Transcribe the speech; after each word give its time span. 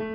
Olá, 0.00 0.14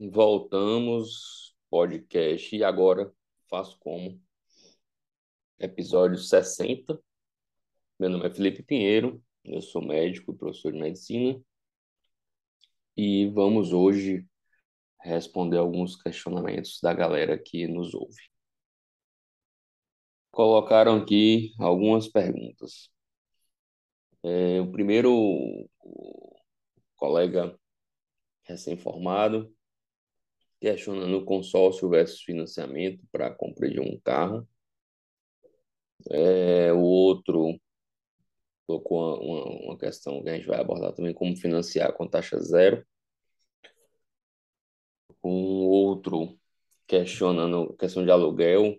voltamos, 0.00 1.54
podcast, 1.70 2.56
e 2.56 2.64
agora 2.64 3.14
faço 3.48 3.78
como? 3.78 4.20
Episódio 5.56 6.18
60. 6.18 7.00
Meu 7.96 8.10
nome 8.10 8.26
é 8.26 8.34
Felipe 8.34 8.64
Pinheiro, 8.64 9.24
eu 9.46 9.62
sou 9.62 9.82
médico 9.82 10.32
e 10.32 10.36
professor 10.36 10.72
de 10.72 10.78
medicina, 10.78 11.40
e 12.96 13.28
vamos 13.28 13.72
hoje 13.72 14.26
responder 15.00 15.58
alguns 15.58 16.00
questionamentos 16.00 16.80
da 16.82 16.92
galera 16.92 17.38
que 17.38 17.66
nos 17.66 17.94
ouve. 17.94 18.22
Colocaram 20.30 20.96
aqui 20.96 21.52
algumas 21.58 22.08
perguntas. 22.08 22.90
É, 24.22 24.60
o 24.60 24.70
primeiro, 24.72 25.12
o 25.12 26.36
colega 26.96 27.58
recém-formado, 28.42 29.54
questionando 30.60 31.24
consórcio 31.24 31.88
versus 31.88 32.22
financiamento 32.22 33.06
para 33.12 33.28
a 33.28 33.34
compra 33.34 33.70
de 33.70 33.78
um 33.78 34.00
carro. 34.00 34.48
É, 36.10 36.72
o 36.72 36.80
outro 36.80 37.58
colocou 38.66 39.20
uma, 39.22 39.44
uma, 39.64 39.78
questão 39.78 40.22
que 40.22 40.28
a 40.28 40.36
gente 40.36 40.46
vai 40.46 40.60
abordar 40.60 40.92
também, 40.92 41.14
como 41.14 41.36
financiar 41.36 41.92
com 41.94 42.06
taxa 42.08 42.38
zero. 42.40 42.84
Um 45.24 45.66
outro 45.66 46.38
questionando 46.86 47.74
questão 47.76 48.04
de 48.04 48.10
aluguel, 48.10 48.76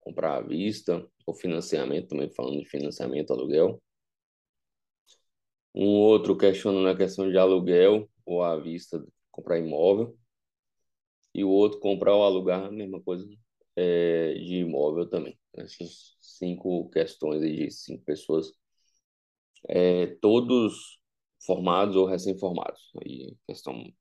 comprar 0.00 0.36
à 0.38 0.40
vista, 0.40 1.06
ou 1.26 1.34
financiamento, 1.34 2.08
também 2.08 2.30
falando 2.30 2.58
de 2.58 2.68
financiamento, 2.68 3.32
aluguel. 3.32 3.80
Um 5.74 5.86
outro 6.00 6.36
questionando 6.36 6.88
a 6.88 6.96
questão 6.96 7.30
de 7.30 7.38
aluguel, 7.38 8.08
ou 8.24 8.42
à 8.42 8.56
vista, 8.56 9.04
comprar 9.30 9.58
imóvel. 9.58 10.16
E 11.34 11.44
o 11.44 11.48
outro, 11.50 11.78
comprar 11.80 12.14
ou 12.14 12.24
alugar, 12.24 12.64
a 12.64 12.70
mesma 12.72 13.00
coisa 13.02 13.28
é, 13.76 14.34
de 14.34 14.56
imóvel 14.58 15.08
também. 15.08 15.39
Essas 15.54 16.16
cinco 16.20 16.88
questões 16.90 17.40
de 17.42 17.70
cinco 17.70 18.04
pessoas, 18.04 18.52
é, 19.68 20.06
todos 20.20 21.00
formados 21.44 21.96
ou 21.96 22.06
recém-formados. 22.06 22.90
Aí, 23.02 23.36
questão 23.46 23.92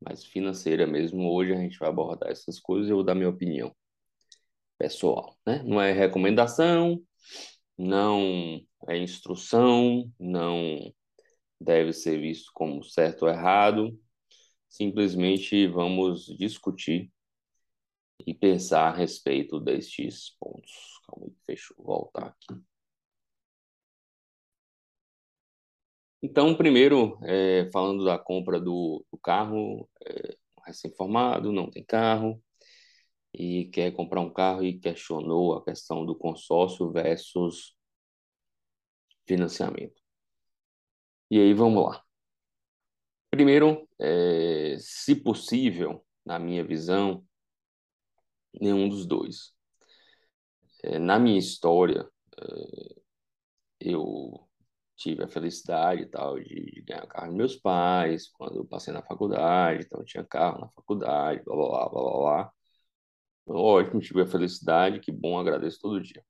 mais 0.00 0.24
financeira 0.24 0.86
mesmo. 0.86 1.30
Hoje 1.32 1.52
a 1.52 1.56
gente 1.56 1.78
vai 1.78 1.88
abordar 1.88 2.30
essas 2.30 2.58
coisas 2.60 2.88
e 2.88 2.92
eu 2.92 2.96
vou 2.96 3.04
dar 3.04 3.14
minha 3.14 3.28
opinião 3.28 3.74
pessoal, 4.78 5.38
né? 5.46 5.62
Não 5.64 5.80
é 5.80 5.92
recomendação, 5.92 7.00
não 7.78 8.60
é 8.88 8.98
instrução, 8.98 10.12
não 10.18 10.92
deve 11.60 11.92
ser 11.92 12.20
visto 12.20 12.50
como 12.54 12.82
certo 12.82 13.22
ou 13.22 13.28
errado. 13.28 13.96
Simplesmente 14.68 15.66
vamos 15.68 16.26
discutir 16.38 17.12
e 18.26 18.34
pensar 18.34 18.88
a 18.88 18.96
respeito 18.96 19.60
destes 19.60 20.36
pontos. 20.38 21.00
Calma 21.06 21.26
aí, 21.26 21.36
deixa 21.46 21.74
eu 21.78 21.84
voltar 21.84 22.26
aqui. 22.26 22.62
Então, 26.22 26.56
primeiro, 26.56 27.18
é, 27.24 27.68
falando 27.72 28.04
da 28.04 28.18
compra 28.18 28.60
do, 28.60 29.04
do 29.10 29.18
carro, 29.18 29.88
é, 30.06 30.36
recém-formado, 30.64 31.50
não 31.52 31.68
tem 31.68 31.84
carro, 31.84 32.40
e 33.34 33.66
quer 33.66 33.92
comprar 33.92 34.20
um 34.20 34.32
carro 34.32 34.62
e 34.62 34.78
questionou 34.78 35.54
a 35.54 35.64
questão 35.64 36.04
do 36.04 36.14
consórcio 36.14 36.90
versus 36.92 37.74
financiamento. 39.26 40.00
E 41.30 41.38
aí 41.40 41.54
vamos 41.54 41.82
lá. 41.84 42.04
Primeiro, 43.30 43.88
é, 43.98 44.76
se 44.78 45.16
possível, 45.16 46.04
na 46.24 46.38
minha 46.38 46.62
visão, 46.62 47.24
nenhum 48.60 48.88
dos 48.88 49.06
dois. 49.06 49.52
É, 50.82 50.98
na 50.98 51.18
minha 51.18 51.38
história, 51.38 52.08
é, 52.38 52.94
eu 53.80 54.48
tive 54.96 55.24
a 55.24 55.28
felicidade 55.28 56.06
tal 56.06 56.38
de, 56.40 56.46
de 56.72 56.82
ganhar 56.82 57.04
o 57.04 57.08
carro 57.08 57.28
dos 57.28 57.36
meus 57.36 57.56
pais 57.56 58.28
quando 58.32 58.56
eu 58.58 58.64
passei 58.66 58.92
na 58.94 59.02
faculdade, 59.02 59.84
então 59.86 60.04
tinha 60.04 60.24
carro 60.24 60.60
na 60.60 60.68
faculdade, 60.70 61.42
blá 61.44 61.56
blá 61.56 61.68
blá 61.68 61.88
blá 61.90 62.02
blá. 62.02 62.18
blá. 62.20 62.52
Ótimo, 63.46 64.00
tive 64.00 64.22
a 64.22 64.26
felicidade, 64.26 65.00
que 65.00 65.12
bom, 65.12 65.38
agradeço 65.38 65.80
todo 65.80 66.02
dia. 66.02 66.24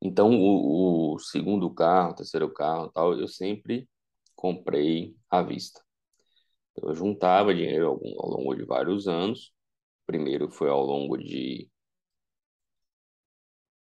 Então, 0.00 0.30
o, 0.38 1.14
o 1.14 1.18
segundo 1.18 1.72
carro, 1.72 2.12
o 2.12 2.14
terceiro 2.14 2.52
carro, 2.52 2.90
tal, 2.92 3.18
eu 3.18 3.28
sempre 3.28 3.88
comprei 4.34 5.16
à 5.30 5.42
vista. 5.42 5.80
Eu 6.76 6.94
juntava 6.94 7.54
dinheiro 7.54 7.88
ao 8.18 8.30
longo 8.30 8.54
de 8.54 8.64
vários 8.64 9.08
anos. 9.08 9.52
Primeiro 10.06 10.50
foi 10.50 10.68
ao 10.70 10.84
longo 10.84 11.16
de 11.18 11.70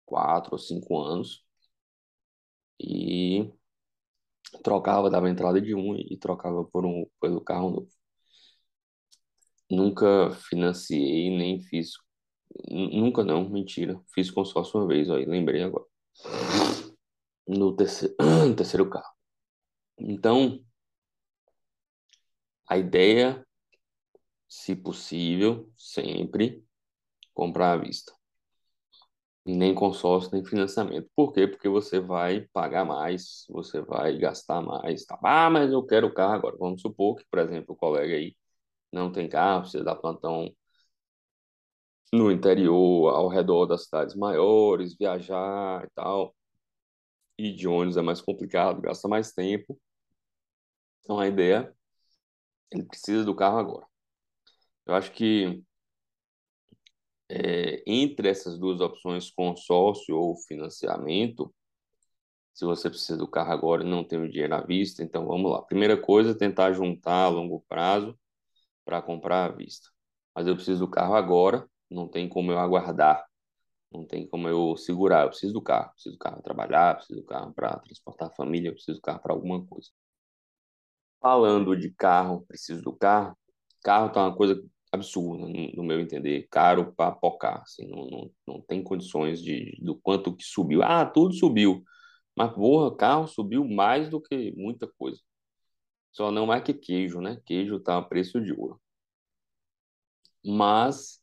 quatro 0.06 0.54
ou 0.54 0.60
cinco 0.60 0.98
anos 1.00 1.46
e 2.80 3.52
trocava, 4.64 5.10
dava 5.10 5.30
entrada 5.30 5.62
de 5.62 5.76
um 5.76 5.96
e 5.96 6.18
trocava 6.18 6.64
por 6.66 6.86
um 6.86 7.06
pelo 7.20 7.42
carro 7.42 7.70
novo. 7.72 7.90
Nunca 9.70 10.32
financiei 10.50 11.30
nem 11.38 11.62
fiz, 11.62 11.92
nunca 12.70 13.24
não, 13.24 13.50
mentira, 13.50 14.00
fiz 14.14 14.32
consórcio 14.32 14.80
uma 14.80 14.88
vez, 14.88 15.10
aí 15.10 15.26
lembrei 15.26 15.62
agora 15.64 15.86
no 17.48 17.76
terceiro, 17.76 18.16
terceiro 18.56 18.90
carro. 18.90 19.14
Então, 19.98 20.64
a 22.70 22.78
ideia, 22.78 23.47
se 24.48 24.76
possível, 24.76 25.72
sempre 25.78 26.64
comprar 27.34 27.74
à 27.74 27.78
vista. 27.78 28.14
Nem 29.46 29.74
consórcio, 29.74 30.32
nem 30.34 30.44
financiamento. 30.44 31.10
Por 31.16 31.32
quê? 31.32 31.48
Porque 31.48 31.70
você 31.70 32.00
vai 32.02 32.42
pagar 32.52 32.84
mais, 32.86 33.46
você 33.50 33.82
vai 33.82 34.18
gastar 34.18 34.62
mais. 34.62 35.06
Tá? 35.06 35.18
Ah, 35.24 35.50
mas 35.50 35.72
eu 35.72 35.84
quero 35.86 36.08
o 36.08 36.14
carro 36.14 36.34
agora. 36.34 36.58
Vamos 36.60 36.82
supor 36.82 37.16
que, 37.18 37.26
por 37.32 37.40
exemplo, 37.40 37.74
o 37.74 37.78
colega 37.78 38.14
aí 38.16 38.36
não 38.92 39.12
tem 39.12 39.30
carro, 39.30 39.62
precisa 39.64 39.84
dar 39.86 39.96
plantão 39.96 40.52
no 42.14 42.30
interior, 42.32 43.10
ao 43.16 43.28
redor 43.30 43.66
das 43.66 43.86
cidades 43.86 44.16
maiores, 44.16 44.96
viajar 44.98 45.86
e 45.86 45.90
tal. 45.96 46.36
E 47.38 47.52
de 47.52 47.68
ônibus 47.68 47.98
é 47.98 48.02
mais 48.04 48.22
complicado, 48.22 48.80
gasta 48.82 49.08
mais 49.08 49.32
tempo. 49.34 49.80
Então 51.04 51.20
a 51.20 51.28
ideia, 51.28 51.74
ele 52.72 52.84
precisa 52.86 53.26
do 53.26 53.36
carro 53.36 53.58
agora. 53.60 53.88
Eu 54.88 54.96
acho 54.96 55.12
que 55.12 55.62
é, 57.30 57.84
entre 57.86 58.30
essas 58.30 58.58
duas 58.58 58.80
opções, 58.80 59.30
consórcio 59.30 60.16
ou 60.16 60.38
financiamento, 60.48 61.54
se 62.54 62.66
você 62.66 62.90
precisa 62.90 63.18
do 63.18 63.28
carro 63.28 63.52
agora 63.52 63.84
e 63.84 63.88
não 63.90 64.04
tem 64.04 64.20
o 64.20 64.30
dinheiro 64.30 64.56
à 64.56 64.62
vista, 64.62 65.04
então 65.04 65.28
vamos 65.28 65.52
lá. 65.52 65.62
Primeira 65.62 65.96
coisa, 65.96 66.38
tentar 66.38 66.74
juntar 66.74 67.26
a 67.26 67.30
longo 67.30 67.64
prazo 67.68 68.18
para 68.86 69.02
comprar 69.02 69.46
à 69.46 69.50
vista. 69.50 69.90
Mas 70.34 70.48
eu 70.48 70.56
preciso 70.56 70.80
do 70.86 70.90
carro 70.90 71.16
agora, 71.16 71.70
não 71.90 72.08
tem 72.08 72.30
como 72.30 72.52
eu 72.52 72.58
aguardar, 72.58 73.26
não 73.92 74.06
tem 74.06 74.28
como 74.28 74.48
eu 74.48 74.78
segurar. 74.78 75.24
Eu 75.24 75.30
preciso 75.30 75.54
do 75.54 75.62
carro, 75.62 75.92
preciso 75.92 76.16
do 76.16 76.20
carro 76.20 76.36
para 76.36 76.44
trabalhar, 76.44 76.96
preciso 76.96 77.20
do 77.22 77.26
carro 77.26 77.54
para 77.54 77.78
transportar 77.80 78.30
a 78.30 78.36
família, 78.36 78.72
preciso 78.72 78.98
do 78.98 79.02
carro 79.02 79.22
para 79.22 79.34
alguma 79.34 79.66
coisa. 79.66 79.90
Falando 81.20 81.76
de 81.76 81.92
carro, 81.92 82.46
preciso 82.48 82.82
do 82.82 82.96
carro. 82.96 83.38
Carro 83.84 84.12
tá 84.12 84.24
uma 84.24 84.36
coisa 84.36 84.64
absurda, 84.98 85.48
no, 85.48 85.84
meu 85.84 86.00
entender, 86.02 86.48
caro 86.52 86.94
para 86.94 87.12
pocar, 87.14 87.62
assim, 87.62 87.88
não, 87.88 88.08
não, 88.10 88.32
não 88.48 88.62
tem 88.62 88.84
condições 88.84 89.42
de 89.42 89.78
do 89.82 89.96
quanto 90.00 90.36
que 90.36 90.44
subiu. 90.44 90.84
Ah, 90.84 91.06
tudo 91.06 91.34
subiu. 91.34 91.84
Mas 92.36 92.54
porra, 92.54 92.96
carro 92.96 93.28
subiu 93.28 93.66
mais 93.66 94.10
do 94.10 94.22
que 94.22 94.54
muita 94.56 94.88
coisa. 94.98 95.20
Só 96.12 96.32
não 96.32 96.54
é 96.54 96.62
que 96.62 96.74
queijo, 96.74 97.22
né? 97.22 97.42
Queijo 97.46 97.80
tá 97.80 97.98
a 97.98 98.02
preço 98.04 98.42
de 98.42 98.54
ouro. 98.54 98.82
Mas 100.46 101.20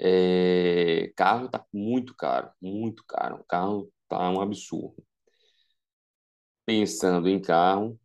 é, 0.00 1.12
carro 1.16 1.48
tá 1.48 1.64
muito 1.72 2.14
caro, 2.16 2.50
muito 2.60 3.04
caro. 3.06 3.44
Carro 3.48 3.92
tá 4.08 4.30
um 4.30 4.40
absurdo. 4.40 5.02
Pensando 6.64 7.28
em 7.28 7.40
carro, 7.40 7.98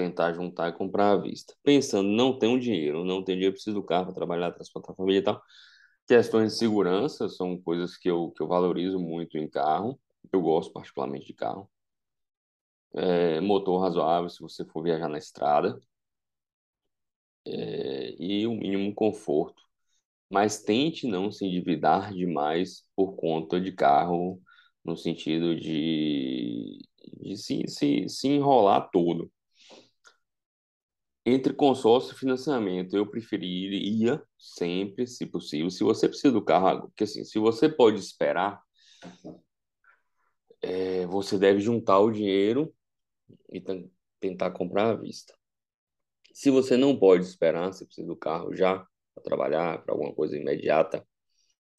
tentar 0.00 0.32
juntar 0.34 0.68
e 0.70 0.72
comprar 0.72 1.12
à 1.12 1.16
vista. 1.16 1.54
Pensando, 1.62 2.08
não 2.08 2.38
tenho 2.38 2.58
dinheiro, 2.60 3.04
não 3.04 3.22
tenho 3.24 3.38
dinheiro, 3.38 3.54
preciso 3.54 3.74
do 3.76 3.84
carro 3.84 4.06
para 4.06 4.14
trabalhar, 4.14 4.52
transportar 4.52 4.92
a 4.92 4.96
família 4.96 5.20
e 5.20 5.22
tal. 5.22 5.42
Questões 6.06 6.52
de 6.52 6.58
segurança 6.58 7.28
são 7.28 7.60
coisas 7.62 7.96
que 7.96 8.10
eu, 8.10 8.32
que 8.32 8.42
eu 8.42 8.48
valorizo 8.48 8.98
muito 9.00 9.38
em 9.38 9.48
carro. 9.48 10.00
Eu 10.32 10.42
gosto 10.42 10.72
particularmente 10.72 11.26
de 11.26 11.34
carro. 11.34 11.70
é, 12.94 13.40
motor 13.40 13.80
razoável 13.82 14.28
se 14.28 14.40
você 14.40 14.64
for 14.64 14.82
viajar 14.82 15.08
na 15.08 15.18
estrada 15.18 15.80
é, 17.46 18.14
e 18.18 18.46
o 18.46 18.54
mínimo 18.54 18.94
conforto. 18.94 19.62
Mas 20.30 20.62
tente 20.62 21.06
não 21.06 21.32
se 21.32 21.46
endividar 21.46 22.14
demais 22.14 22.84
por 22.96 23.16
conta 23.16 23.60
de 23.60 23.72
carro, 23.72 24.40
no 24.84 24.96
sentido 24.96 25.56
de, 25.56 26.78
de 27.22 27.36
se, 27.36 27.64
se, 27.68 28.08
se 28.08 28.28
enrolar 28.28 28.90
todo. 28.92 29.30
Entre 31.30 31.52
consórcio 31.52 32.12
e 32.12 32.18
financiamento, 32.18 32.96
eu 32.96 33.06
preferiria 33.08 34.20
sempre, 34.36 35.06
se 35.06 35.24
possível, 35.24 35.70
se 35.70 35.84
você 35.84 36.08
precisa 36.08 36.32
do 36.32 36.44
carro, 36.44 36.88
porque 36.88 37.04
assim, 37.04 37.24
se 37.24 37.38
você 37.38 37.68
pode 37.68 38.00
esperar, 38.00 38.60
é, 40.60 41.06
você 41.06 41.38
deve 41.38 41.60
juntar 41.60 42.00
o 42.00 42.10
dinheiro 42.10 42.74
e 43.52 43.62
tentar 44.18 44.50
comprar 44.50 44.90
à 44.90 44.94
vista. 44.94 45.32
Se 46.32 46.50
você 46.50 46.76
não 46.76 46.98
pode 46.98 47.24
esperar, 47.24 47.72
você 47.72 47.84
precisa 47.84 48.08
do 48.08 48.16
carro 48.16 48.52
já 48.52 48.84
para 49.14 49.22
trabalhar, 49.22 49.84
para 49.84 49.94
alguma 49.94 50.12
coisa 50.12 50.36
imediata, 50.36 51.06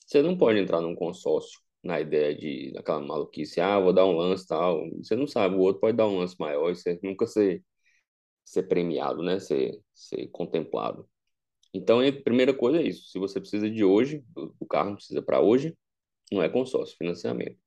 você 0.06 0.22
não 0.22 0.38
pode 0.38 0.60
entrar 0.60 0.80
num 0.80 0.96
consórcio 0.96 1.60
na 1.84 2.00
ideia 2.00 2.34
de 2.34 2.74
aquela 2.78 3.02
maluquice, 3.02 3.60
ah, 3.60 3.80
vou 3.82 3.92
dar 3.92 4.06
um 4.06 4.16
lance 4.16 4.48
tal. 4.48 4.90
Você 4.98 5.16
não 5.16 5.28
sabe, 5.28 5.56
o 5.56 5.60
outro 5.60 5.82
pode 5.82 5.98
dar 5.98 6.08
um 6.08 6.20
lance 6.20 6.36
maior 6.40 6.72
e 6.72 6.76
você 6.76 6.98
nunca 7.04 7.28
ser, 7.28 7.62
ser 8.44 8.64
premiado, 8.64 9.24
né? 9.24 9.40
Ser, 9.40 9.82
ser 9.94 10.28
contemplado. 10.28 11.08
Então, 11.74 12.00
a 12.02 12.12
primeira 12.12 12.54
coisa 12.54 12.80
é 12.80 12.84
isso. 12.84 13.10
Se 13.10 13.20
você 13.20 13.40
precisa 13.40 13.70
de 13.70 13.84
hoje, 13.84 14.24
o 14.60 14.66
carro 14.66 14.96
precisa 14.96 15.22
para 15.22 15.40
hoje, 15.42 15.78
não 16.32 16.42
é 16.44 16.50
consórcio, 16.50 16.98
financiamento. 16.98 17.58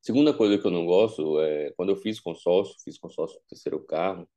Segunda 0.00 0.34
coisa 0.34 0.58
que 0.58 0.66
eu 0.66 0.70
não 0.70 0.86
gosto 0.86 1.40
é 1.40 1.72
quando 1.76 1.90
eu 1.90 1.96
fiz 1.96 2.20
consórcio, 2.20 2.76
fiz 2.84 2.98
consórcio 2.98 3.38
do 3.38 3.46
terceiro 3.48 3.82
carro, 3.84 4.28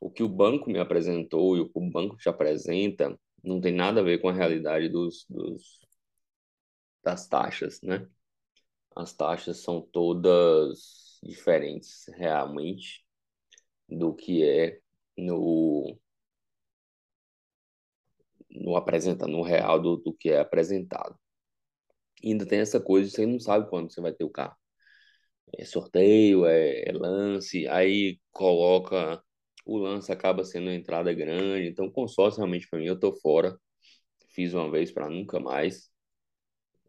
o 0.00 0.10
que 0.10 0.22
o 0.22 0.28
banco 0.28 0.70
me 0.70 0.78
apresentou 0.78 1.56
e 1.56 1.60
o 1.60 1.68
que 1.68 1.78
o 1.78 1.90
banco 1.90 2.16
te 2.16 2.28
apresenta 2.28 3.18
não 3.42 3.60
tem 3.60 3.72
nada 3.72 4.00
a 4.00 4.02
ver 4.02 4.20
com 4.20 4.28
a 4.28 4.32
realidade 4.32 4.88
dos, 4.88 5.26
dos 5.28 5.80
das 7.02 7.28
taxas, 7.28 7.80
né? 7.82 8.08
As 8.96 9.12
taxas 9.12 9.58
são 9.58 9.80
todas 9.80 11.18
diferentes 11.22 12.06
realmente 12.16 13.04
do 13.90 14.14
que 14.14 14.44
é 14.44 14.80
no 15.16 15.98
no 18.50 18.76
apresenta 18.76 19.26
no 19.26 19.42
real 19.42 19.80
do, 19.80 19.96
do 19.96 20.12
que 20.12 20.30
é 20.30 20.40
apresentado. 20.40 21.18
E 22.22 22.32
ainda 22.32 22.46
tem 22.46 22.60
essa 22.60 22.80
coisa, 22.80 23.10
você 23.10 23.26
não 23.26 23.38
sabe 23.40 23.68
quando 23.68 23.92
você 23.92 24.00
vai 24.00 24.12
ter 24.12 24.24
o 24.24 24.30
carro 24.30 24.56
é 25.58 25.64
sorteio, 25.64 26.46
é, 26.46 26.88
é 26.88 26.92
lance, 26.92 27.66
aí 27.68 28.20
coloca 28.30 29.22
o 29.66 29.78
lance 29.78 30.10
acaba 30.12 30.44
sendo 30.44 30.70
entrada 30.70 31.12
grande, 31.12 31.68
então 31.68 31.90
consórcio 31.90 32.38
realmente 32.38 32.68
para 32.68 32.78
mim 32.78 32.86
eu 32.86 32.98
tô 32.98 33.14
fora. 33.14 33.58
Fiz 34.30 34.54
uma 34.54 34.70
vez 34.70 34.92
para 34.92 35.08
nunca 35.10 35.40
mais. 35.40 35.90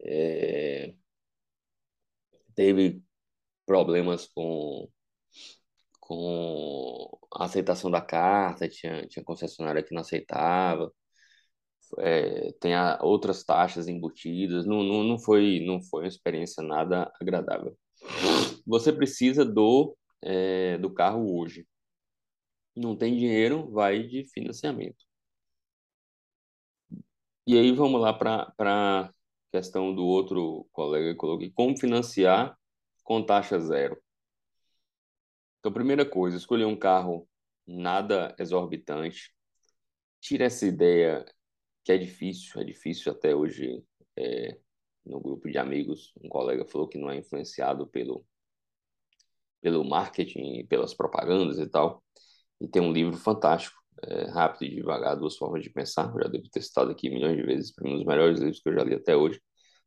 É... 0.00 0.94
Teve 2.54 3.02
problemas 3.66 4.26
com 4.28 4.88
com 6.16 7.40
a 7.40 7.44
aceitação 7.44 7.90
da 7.90 8.00
carta, 8.00 8.68
tinha, 8.68 9.06
tinha 9.06 9.24
concessionária 9.24 9.82
que 9.82 9.94
não 9.94 10.02
aceitava, 10.02 10.92
é, 11.98 12.52
tem 12.60 12.74
a, 12.74 12.98
outras 13.02 13.44
taxas 13.44 13.88
embutidas, 13.88 14.66
não, 14.66 14.82
não, 14.82 15.04
não, 15.04 15.18
foi, 15.18 15.62
não 15.66 15.82
foi 15.82 16.02
uma 16.02 16.08
experiência 16.08 16.62
nada 16.62 17.10
agradável 17.20 17.76
você 18.66 18.92
precisa 18.92 19.44
do, 19.44 19.96
é, 20.22 20.78
do 20.78 20.92
carro 20.92 21.38
hoje. 21.38 21.66
Não 22.76 22.96
tem 22.96 23.16
dinheiro, 23.16 23.70
vai 23.70 24.02
de 24.02 24.24
financiamento. 24.32 25.04
E 27.46 27.58
aí 27.58 27.72
vamos 27.72 28.00
lá 28.00 28.12
para 28.12 28.52
a 28.58 29.10
questão 29.50 29.94
do 29.94 30.04
outro 30.04 30.66
colega 30.72 31.12
que 31.12 31.16
coloquei. 31.16 31.50
Como 31.50 31.78
financiar 31.78 32.56
com 33.04 33.24
taxa 33.24 33.58
zero? 33.58 34.00
Então, 35.62 35.72
primeira 35.72 36.04
coisa, 36.04 36.36
escolher 36.36 36.64
um 36.64 36.76
carro 36.76 37.28
nada 37.64 38.34
exorbitante. 38.36 39.32
Tira 40.20 40.46
essa 40.46 40.66
ideia 40.66 41.24
que 41.84 41.92
é 41.92 41.98
difícil, 41.98 42.60
é 42.60 42.64
difícil 42.64 43.12
até 43.12 43.32
hoje 43.32 43.80
é, 44.18 44.58
no 45.06 45.20
grupo 45.20 45.48
de 45.48 45.58
amigos, 45.58 46.12
um 46.20 46.28
colega 46.28 46.64
falou 46.64 46.88
que 46.88 46.98
não 46.98 47.08
é 47.08 47.16
influenciado 47.16 47.86
pelo 47.86 48.26
pelo 49.60 49.84
marketing, 49.88 50.66
pelas 50.66 50.92
propagandas 50.94 51.60
e 51.60 51.68
tal. 51.68 52.02
E 52.60 52.66
tem 52.66 52.82
um 52.82 52.92
livro 52.92 53.16
fantástico, 53.16 53.76
é, 54.02 54.24
Rápido 54.32 54.64
e 54.64 54.74
Devagar, 54.74 55.16
Duas 55.16 55.36
Formas 55.36 55.62
de 55.62 55.70
Pensar. 55.70 56.12
Eu 56.12 56.24
já 56.24 56.28
devo 56.28 56.50
ter 56.50 56.62
citado 56.62 56.90
aqui 56.90 57.08
milhões 57.08 57.36
de 57.36 57.44
vezes, 57.44 57.72
um 57.84 57.98
dos 57.98 58.04
melhores 58.04 58.40
livros 58.40 58.60
que 58.60 58.68
eu 58.68 58.74
já 58.74 58.82
li 58.82 58.94
até 58.94 59.16
hoje. 59.16 59.40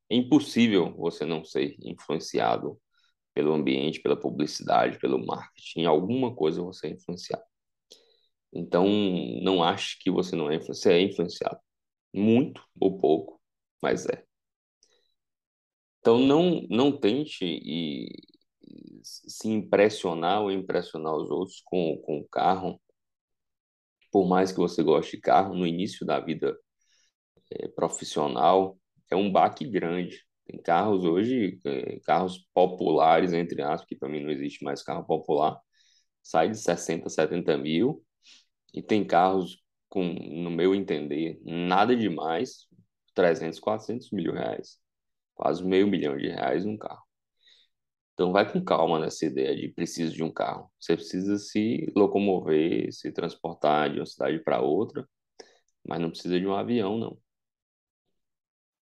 É 0.09 0.15
impossível 0.15 0.95
você 0.95 1.25
não 1.25 1.43
ser 1.43 1.75
influenciado 1.81 2.79
pelo 3.35 3.53
ambiente, 3.53 4.01
pela 4.01 4.19
publicidade, 4.19 4.97
pelo 4.97 5.23
marketing. 5.23 5.85
Alguma 5.85 6.33
coisa 6.33 6.63
você 6.63 6.87
é 6.87 6.91
influenciado. 6.91 7.43
Então, 8.53 8.87
não 9.43 9.61
ache 9.61 9.97
que 9.99 10.09
você 10.09 10.35
não 10.35 10.49
é 10.49 10.55
influenciado. 10.55 10.77
Você 10.81 10.93
é 10.93 11.01
influenciado. 11.01 11.59
Muito 12.13 12.63
ou 12.79 12.97
pouco, 12.97 13.41
mas 13.81 14.05
é. 14.07 14.23
Então, 15.99 16.19
não, 16.19 16.65
não 16.69 16.97
tente 16.97 17.43
e, 17.43 18.09
se 19.03 19.49
impressionar 19.49 20.41
ou 20.41 20.51
impressionar 20.51 21.13
os 21.15 21.29
outros 21.29 21.61
com, 21.65 21.97
com 22.05 22.19
o 22.19 22.27
carro. 22.27 22.81
Por 24.11 24.27
mais 24.27 24.51
que 24.51 24.59
você 24.59 24.81
goste 24.81 25.17
de 25.17 25.21
carro, 25.21 25.53
no 25.53 25.67
início 25.67 26.05
da 26.05 26.19
vida 26.21 26.57
é, 27.51 27.67
profissional, 27.67 28.79
é 29.11 29.15
um 29.15 29.29
baque 29.29 29.65
grande. 29.67 30.25
Tem 30.45 30.61
carros 30.61 31.05
hoje, 31.05 31.59
é, 31.65 31.99
carros 32.01 32.47
populares, 32.53 33.33
entre 33.33 33.61
aspas, 33.61 33.87
que 33.87 33.95
para 33.95 34.09
mim 34.09 34.21
não 34.21 34.31
existe 34.31 34.63
mais 34.63 34.83
carro 34.83 35.05
popular, 35.05 35.59
sai 36.23 36.49
de 36.49 36.57
60, 36.57 37.09
70 37.09 37.57
mil, 37.57 38.03
e 38.73 38.81
tem 38.81 39.05
carros 39.05 39.63
com, 39.89 40.03
no 40.03 40.51
meu 40.51 40.75
entender, 40.75 41.39
nada 41.43 41.95
demais, 41.95 42.67
300, 43.15 43.59
400 43.59 44.11
mil 44.11 44.33
reais 44.33 44.79
quase 45.35 45.63
meio 45.63 45.87
milhão 45.87 46.17
de 46.17 46.29
reais 46.29 46.65
num 46.65 46.77
carro. 46.77 47.03
Então 48.13 48.31
vai 48.31 48.49
com 48.49 48.63
calma 48.63 48.97
nessa 48.99 49.25
ideia 49.25 49.55
de 49.55 49.67
preciso 49.69 50.13
de 50.15 50.23
um 50.23 50.31
carro. 50.31 50.71
Você 50.79 50.95
precisa 50.95 51.37
se 51.37 51.91
locomover, 51.95 52.91
se 52.93 53.11
transportar 53.11 53.91
de 53.91 53.99
uma 53.99 54.05
cidade 54.05 54.39
para 54.41 54.61
outra, 54.61 55.07
mas 55.87 55.99
não 56.01 56.09
precisa 56.09 56.39
de 56.39 56.47
um 56.47 56.55
avião, 56.55 56.97
não. 56.97 57.17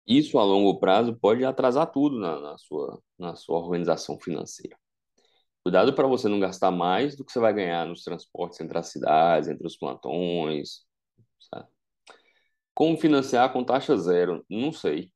Isso 0.08 0.40
a 0.40 0.44
longo 0.44 0.80
prazo 0.80 1.16
pode 1.18 1.44
atrasar 1.44 1.92
tudo 1.92 2.18
na, 2.18 2.40
na 2.40 2.58
sua, 2.58 3.02
na 3.20 3.36
sua 3.36 3.58
organização 3.58 4.18
financeira. 4.20 4.78
Cuidado 5.62 5.94
para 5.94 6.08
você 6.08 6.30
não 6.30 6.40
gastar 6.40 6.72
mais 6.72 7.18
do 7.18 7.26
que 7.26 7.32
você 7.32 7.40
vai 7.40 7.54
ganhar 7.54 7.86
nos 7.86 8.04
transportes 8.04 8.60
entre 8.62 8.78
as 8.78 8.88
cidades, 8.88 9.50
entre 9.50 9.68
os 9.68 9.76
plantões. 9.76 10.86
Sabe? 11.54 11.68
Como 12.74 12.98
financiar 12.98 13.52
com 13.52 13.66
taxa 13.66 13.98
zero? 13.98 14.46
Não 14.50 14.72
sei. 14.72 15.12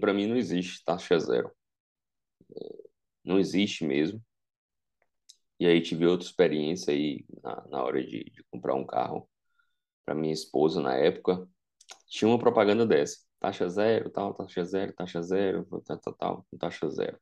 Para 0.00 0.12
mim 0.12 0.26
não 0.26 0.36
existe 0.36 0.84
taxa 0.84 1.20
zero. 1.20 1.52
Não 3.24 3.38
existe 3.38 3.84
mesmo. 3.84 4.20
E 5.60 5.66
aí 5.68 5.80
tive 5.80 6.04
outra 6.04 6.26
experiência 6.26 6.92
aí 6.92 7.24
na, 7.40 7.68
na 7.68 7.84
hora 7.84 8.04
de, 8.04 8.24
de 8.24 8.42
comprar 8.50 8.74
um 8.74 8.84
carro 8.84 9.28
para 10.04 10.16
minha 10.16 10.32
esposa 10.32 10.80
na 10.80 10.96
época. 10.96 11.48
Tinha 12.08 12.28
uma 12.28 12.38
propaganda 12.40 12.84
dessa. 12.84 13.18
Taxa 13.42 13.68
zero, 13.68 14.10
tal, 14.10 14.34
taxa 14.34 14.64
zero, 14.64 14.94
taxa 14.94 15.22
zero, 15.22 15.66
tal, 15.86 15.98
tal, 16.00 16.14
tal, 16.14 16.46
taxa 16.60 16.88
zero. 16.90 17.18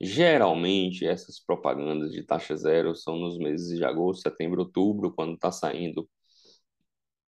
Geralmente, 0.00 1.06
essas 1.06 1.40
propagandas 1.40 2.12
de 2.12 2.24
taxa 2.24 2.56
zero 2.56 2.94
são 2.96 3.16
nos 3.18 3.38
meses 3.38 3.76
de 3.78 3.84
agosto, 3.84 4.22
setembro, 4.22 4.62
outubro, 4.62 5.12
quando 5.14 5.34
está 5.34 5.52
saindo 5.52 6.08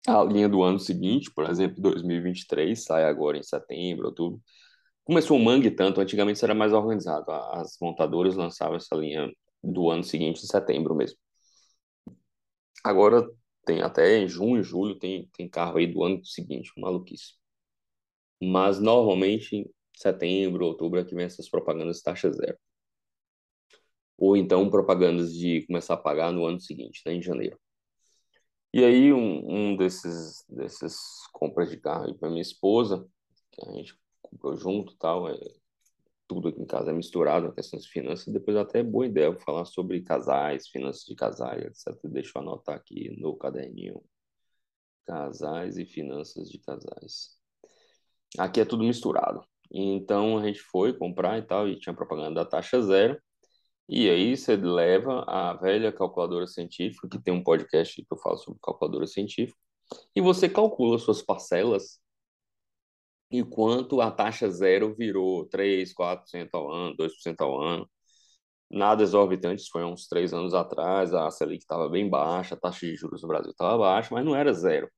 a 0.06 0.22
linha 0.24 0.48
do 0.48 0.62
ano 0.62 0.78
seguinte, 0.78 1.30
por 1.34 1.48
exemplo, 1.48 1.80
2023, 1.82 2.84
sai 2.84 3.04
agora 3.04 3.36
em 3.38 3.42
setembro, 3.42 4.06
outubro. 4.06 4.40
Começou 5.04 5.36
o 5.38 5.44
mangue 5.44 5.70
tanto, 5.70 6.00
antigamente 6.00 6.44
era 6.44 6.54
mais 6.54 6.72
organizado. 6.72 7.30
As 7.32 7.78
montadoras 7.80 8.36
lançavam 8.36 8.76
essa 8.76 8.96
linha 8.96 9.30
do 9.62 9.90
ano 9.90 10.04
seguinte, 10.04 10.42
em 10.44 10.46
setembro 10.46 10.94
mesmo. 10.94 11.18
Agora 12.84 13.24
tem 13.64 13.82
até 13.82 14.26
junho, 14.26 14.62
julho, 14.64 14.98
tem, 14.98 15.28
tem 15.36 15.48
carro 15.48 15.78
aí 15.78 15.86
do 15.86 16.02
ano 16.02 16.24
seguinte, 16.24 16.72
maluquice. 16.76 17.37
Mas 18.40 18.80
normalmente 18.80 19.56
em 19.56 19.70
setembro, 19.96 20.66
outubro 20.66 21.00
é 21.00 21.04
que 21.04 21.14
vem 21.14 21.24
essas 21.26 21.48
propagandas 21.48 22.02
taxa 22.02 22.30
zero. 22.32 22.58
Ou 24.16 24.36
então 24.36 24.68
propagandas 24.70 25.32
de 25.34 25.66
começar 25.66 25.94
a 25.94 25.96
pagar 25.96 26.32
no 26.32 26.44
ano 26.44 26.60
seguinte, 26.60 27.02
né, 27.06 27.14
em 27.14 27.22
janeiro. 27.22 27.58
E 28.72 28.84
aí, 28.84 29.12
um, 29.12 29.72
um 29.72 29.76
desses, 29.76 30.44
desses 30.48 30.98
compras 31.32 31.70
de 31.70 31.78
carro 31.78 32.14
para 32.18 32.28
minha 32.28 32.42
esposa, 32.42 33.06
que 33.50 33.62
a 33.66 33.72
gente 33.72 33.98
comprou 34.22 34.56
junto 34.56 34.94
tal, 34.96 35.28
é, 35.28 35.38
tudo 36.28 36.48
aqui 36.48 36.60
em 36.60 36.66
casa 36.66 36.90
é 36.90 36.94
misturado, 36.94 37.48
a 37.48 37.54
questão 37.54 37.78
de 37.78 37.88
finanças. 37.88 38.32
Depois 38.32 38.56
até 38.56 38.80
é 38.80 38.82
boa 38.82 39.06
ideia 39.06 39.34
falar 39.40 39.64
sobre 39.64 40.02
casais, 40.02 40.68
finanças 40.68 41.04
de 41.04 41.14
casais, 41.14 41.64
etc. 41.64 41.98
Deixa 42.10 42.32
eu 42.36 42.42
anotar 42.42 42.76
aqui 42.76 43.10
no 43.18 43.36
caderninho. 43.36 44.02
Casais 45.06 45.78
e 45.78 45.86
finanças 45.86 46.50
de 46.50 46.58
casais. 46.58 47.37
Aqui 48.38 48.60
é 48.60 48.64
tudo 48.64 48.84
misturado. 48.84 49.42
Então 49.72 50.38
a 50.38 50.46
gente 50.46 50.60
foi 50.60 50.92
comprar 50.96 51.38
e 51.38 51.42
tal, 51.42 51.68
e 51.68 51.78
tinha 51.78 51.94
propaganda 51.94 52.42
da 52.42 52.44
taxa 52.44 52.80
zero. 52.82 53.18
E 53.88 54.08
aí 54.10 54.36
você 54.36 54.56
leva 54.56 55.24
a 55.28 55.54
velha 55.54 55.92
calculadora 55.92 56.46
científica, 56.46 57.08
que 57.08 57.22
tem 57.22 57.34
um 57.34 57.42
podcast 57.42 57.94
que 57.96 58.06
eu 58.12 58.18
falo 58.18 58.38
sobre 58.38 58.60
calculadora 58.62 59.06
científica, 59.06 59.58
e 60.16 60.20
você 60.20 60.48
calcula 60.48 60.98
suas 60.98 61.22
parcelas 61.22 62.00
e 63.30 63.42
quanto 63.44 64.00
a 64.00 64.10
taxa 64.10 64.48
zero 64.50 64.94
virou 64.94 65.46
3, 65.48 65.92
4% 65.92 66.54
ao 66.54 66.70
ano, 66.72 66.96
2% 66.96 67.40
ao 67.42 67.60
ano. 67.60 67.88
Nada 68.70 69.02
exorbitante, 69.02 69.62
isso 69.62 69.70
foi 69.72 69.84
uns 69.84 70.08
três 70.08 70.34
anos 70.34 70.54
atrás, 70.54 71.14
a 71.14 71.30
Selic 71.30 71.62
estava 71.64 71.88
bem 71.88 72.08
baixa, 72.10 72.54
a 72.54 72.58
taxa 72.58 72.86
de 72.86 72.96
juros 72.96 73.22
no 73.22 73.28
Brasil 73.28 73.50
estava 73.52 73.78
baixa, 73.78 74.14
mas 74.14 74.24
não 74.24 74.36
era 74.36 74.52
zero. 74.52 74.90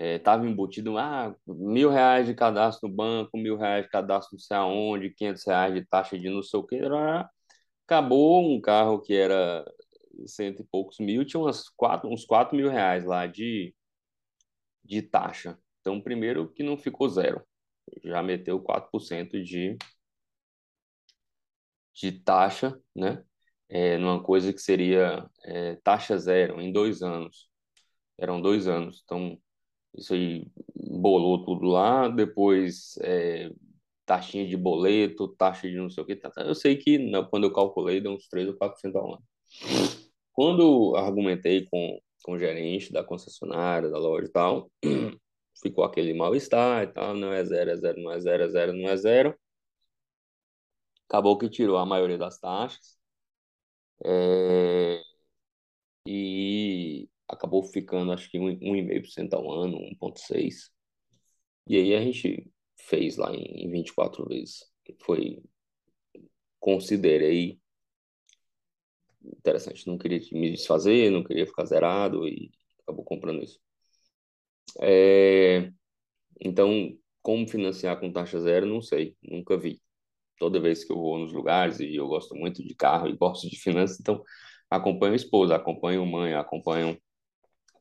Estava 0.00 0.46
é, 0.46 0.48
embutido, 0.48 0.96
ah, 0.98 1.34
mil 1.46 1.90
reais 1.90 2.26
de 2.26 2.34
cadastro 2.34 2.88
no 2.88 2.94
banco, 2.94 3.36
mil 3.36 3.56
reais 3.56 3.84
de 3.84 3.90
cadastro 3.90 4.34
não 4.34 4.40
sei 4.40 4.56
aonde, 4.56 5.10
quinhentos 5.10 5.44
reais 5.46 5.74
de 5.74 5.84
taxa 5.84 6.18
de 6.18 6.30
não 6.30 6.42
sei 6.42 6.58
o 6.58 6.64
que, 6.64 6.80
acabou 7.84 8.42
um 8.50 8.60
carro 8.60 9.00
que 9.02 9.14
era 9.14 9.64
cento 10.26 10.62
e 10.62 10.64
poucos 10.64 10.98
mil, 10.98 11.24
tinha 11.24 11.40
umas 11.40 11.68
quatro, 11.68 12.10
uns 12.10 12.24
quatro 12.24 12.56
mil 12.56 12.70
reais 12.70 13.04
lá 13.04 13.26
de, 13.26 13.74
de 14.84 15.02
taxa. 15.02 15.58
Então, 15.80 16.00
primeiro 16.00 16.48
que 16.52 16.62
não 16.62 16.76
ficou 16.76 17.08
zero, 17.08 17.42
já 18.04 18.22
meteu 18.22 18.60
4% 18.60 19.42
de, 19.42 19.76
de 21.94 22.12
taxa, 22.12 22.78
né? 22.94 23.24
É, 23.68 23.96
numa 23.98 24.22
coisa 24.22 24.52
que 24.52 24.60
seria 24.60 25.28
é, 25.44 25.76
taxa 25.76 26.18
zero 26.18 26.60
em 26.60 26.72
dois 26.72 27.02
anos. 27.02 27.48
Eram 28.18 28.40
dois 28.42 28.68
anos. 28.68 29.02
Então, 29.04 29.40
isso 29.94 30.14
aí 30.14 30.46
bolou 30.74 31.44
tudo 31.44 31.66
lá. 31.66 32.08
Depois, 32.08 32.96
é, 33.02 33.50
taxinha 34.06 34.46
de 34.46 34.56
boleto, 34.56 35.28
taxa 35.36 35.68
de 35.68 35.76
não 35.76 35.90
sei 35.90 36.02
o 36.02 36.06
que. 36.06 36.16
Tá, 36.16 36.30
tá. 36.30 36.42
Eu 36.42 36.54
sei 36.54 36.76
que 36.76 36.98
não, 36.98 37.24
quando 37.26 37.44
eu 37.44 37.52
calculei, 37.52 38.00
deu 38.00 38.12
uns 38.12 38.28
3 38.28 38.48
ou 38.48 38.56
4% 38.56 38.96
ao 38.96 39.14
ano. 39.14 39.24
Quando 40.32 40.96
argumentei 40.96 41.66
com, 41.66 42.00
com 42.22 42.32
o 42.32 42.38
gerente 42.38 42.92
da 42.92 43.04
concessionária, 43.04 43.90
da 43.90 43.98
loja 43.98 44.26
e 44.26 44.30
tal, 44.30 44.70
ficou 45.62 45.84
aquele 45.84 46.14
mal-estar 46.14 46.84
e 46.84 46.86
tal, 46.88 47.14
não 47.14 47.32
é 47.32 47.44
zero, 47.44 47.70
é 47.70 47.76
zero, 47.76 48.00
não 48.02 48.12
é 48.12 48.20
zero, 48.20 48.42
é 48.44 48.48
zero, 48.48 48.72
não 48.72 48.88
é 48.88 48.96
zero. 48.96 49.34
Acabou 51.08 51.36
que 51.36 51.48
tirou 51.50 51.76
a 51.76 51.84
maioria 51.84 52.16
das 52.18 52.38
taxas. 52.38 52.96
É... 54.04 55.02
E 56.06 57.09
acabou 57.30 57.62
ficando, 57.62 58.12
acho 58.12 58.30
que 58.30 58.38
1,5% 58.38 59.34
ao 59.34 59.50
ano, 59.52 59.78
1,6%. 59.78 60.70
E 61.66 61.76
aí 61.76 61.94
a 61.94 62.00
gente 62.00 62.50
fez 62.76 63.16
lá 63.16 63.32
em 63.34 63.70
24 63.70 64.26
vezes. 64.26 64.64
Foi, 65.00 65.40
considerei 66.58 67.60
interessante. 69.22 69.86
Não 69.86 69.98
queria 69.98 70.20
me 70.32 70.50
desfazer, 70.50 71.10
não 71.10 71.22
queria 71.24 71.46
ficar 71.46 71.64
zerado 71.66 72.26
e 72.28 72.50
acabou 72.82 73.04
comprando 73.04 73.42
isso. 73.42 73.60
É, 74.80 75.70
então, 76.40 76.96
como 77.22 77.48
financiar 77.48 77.98
com 78.00 78.12
taxa 78.12 78.40
zero, 78.40 78.66
não 78.66 78.80
sei, 78.82 79.16
nunca 79.22 79.56
vi. 79.58 79.80
Toda 80.38 80.60
vez 80.60 80.84
que 80.84 80.92
eu 80.92 80.96
vou 80.96 81.18
nos 81.18 81.32
lugares, 81.32 81.80
e 81.80 81.94
eu 81.96 82.08
gosto 82.08 82.34
muito 82.34 82.62
de 82.64 82.74
carro 82.74 83.08
e 83.08 83.16
gosto 83.16 83.48
de 83.48 83.56
finanças, 83.60 83.98
então 84.00 84.22
acompanho 84.70 85.12
a 85.12 85.16
esposa, 85.16 85.56
acompanho 85.56 86.06
mãe, 86.06 86.34
acompanho 86.34 86.98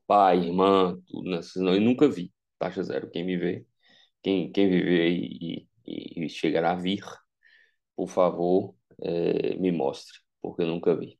pai, 0.09 0.39
irmã, 0.47 0.97
tudo 1.07 1.31
nessas, 1.31 1.63
não, 1.63 1.75
e 1.75 1.81
nunca 1.81 2.09
vi 2.09 2.33
taxa 2.59 2.83
zero. 2.83 3.11
Quem 3.11 3.25
me 3.25 3.37
vê, 3.37 3.65
quem, 4.23 4.51
quem 4.51 4.69
viver 4.69 5.09
e, 5.11 5.67
e, 5.87 6.25
e 6.25 6.29
chegar 6.29 6.65
a 6.65 6.75
vir, 6.75 7.03
por 7.95 8.07
favor, 8.09 8.75
é, 9.03 9.55
me 9.57 9.71
mostre, 9.71 10.19
porque 10.41 10.63
eu 10.63 10.67
nunca 10.67 10.95
vi. 10.95 11.19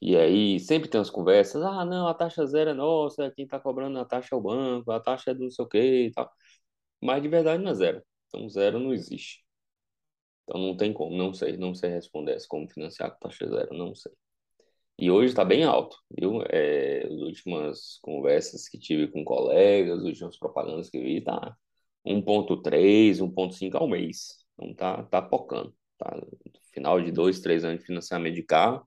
E 0.00 0.16
aí 0.16 0.60
sempre 0.60 0.88
tem 0.88 0.98
umas 0.98 1.10
conversas, 1.10 1.60
ah, 1.62 1.84
não, 1.84 2.06
a 2.08 2.14
taxa 2.14 2.46
zero 2.46 2.70
é 2.70 2.74
nossa, 2.74 3.32
quem 3.32 3.44
está 3.44 3.58
cobrando 3.58 3.98
a 3.98 4.04
taxa 4.04 4.28
é 4.34 4.38
o 4.38 4.40
banco, 4.40 4.90
a 4.92 5.00
taxa 5.00 5.32
é 5.32 5.34
do 5.34 5.42
não 5.44 5.50
sei 5.50 5.64
o 5.64 5.68
quê 5.68 6.06
e 6.06 6.12
tal. 6.12 6.30
Mas 7.02 7.22
de 7.22 7.28
verdade 7.28 7.62
não 7.62 7.72
é 7.72 7.74
zero. 7.74 8.02
Então 8.28 8.48
zero 8.50 8.78
não 8.80 8.92
existe. 8.94 9.44
Então 10.44 10.60
não 10.60 10.76
tem 10.76 10.92
como, 10.92 11.16
não 11.16 11.32
sei, 11.32 11.56
não 11.56 11.74
sei 11.74 11.90
responder 11.90 12.32
essa, 12.34 12.46
como 12.48 12.68
financiar 12.68 13.12
com 13.12 13.18
taxa 13.20 13.46
zero, 13.48 13.72
não 13.76 13.94
sei. 13.94 14.12
E 14.98 15.10
hoje 15.10 15.28
está 15.28 15.44
bem 15.44 15.62
alto, 15.64 15.96
viu? 16.10 16.42
É, 16.50 17.06
as 17.06 17.12
últimas 17.12 17.98
conversas 18.02 18.68
que 18.68 18.78
tive 18.78 19.06
com 19.08 19.24
colegas, 19.24 20.00
as 20.00 20.04
últimas 20.04 20.36
propagandas 20.36 20.90
que 20.90 20.98
vi, 21.00 21.20
tá 21.22 21.56
1.3, 22.04 23.20
1.5 23.20 23.76
ao 23.76 23.88
mês. 23.88 24.44
Então 24.54 24.74
tá, 24.74 25.02
tá 25.04 25.22
pocando. 25.22 25.72
Tá? 25.98 26.20
Final 26.72 27.00
de 27.00 27.12
dois, 27.12 27.40
três 27.40 27.64
anos 27.64 27.80
de 27.80 27.86
financiamento 27.86 28.34
de 28.34 28.42
carro, 28.42 28.86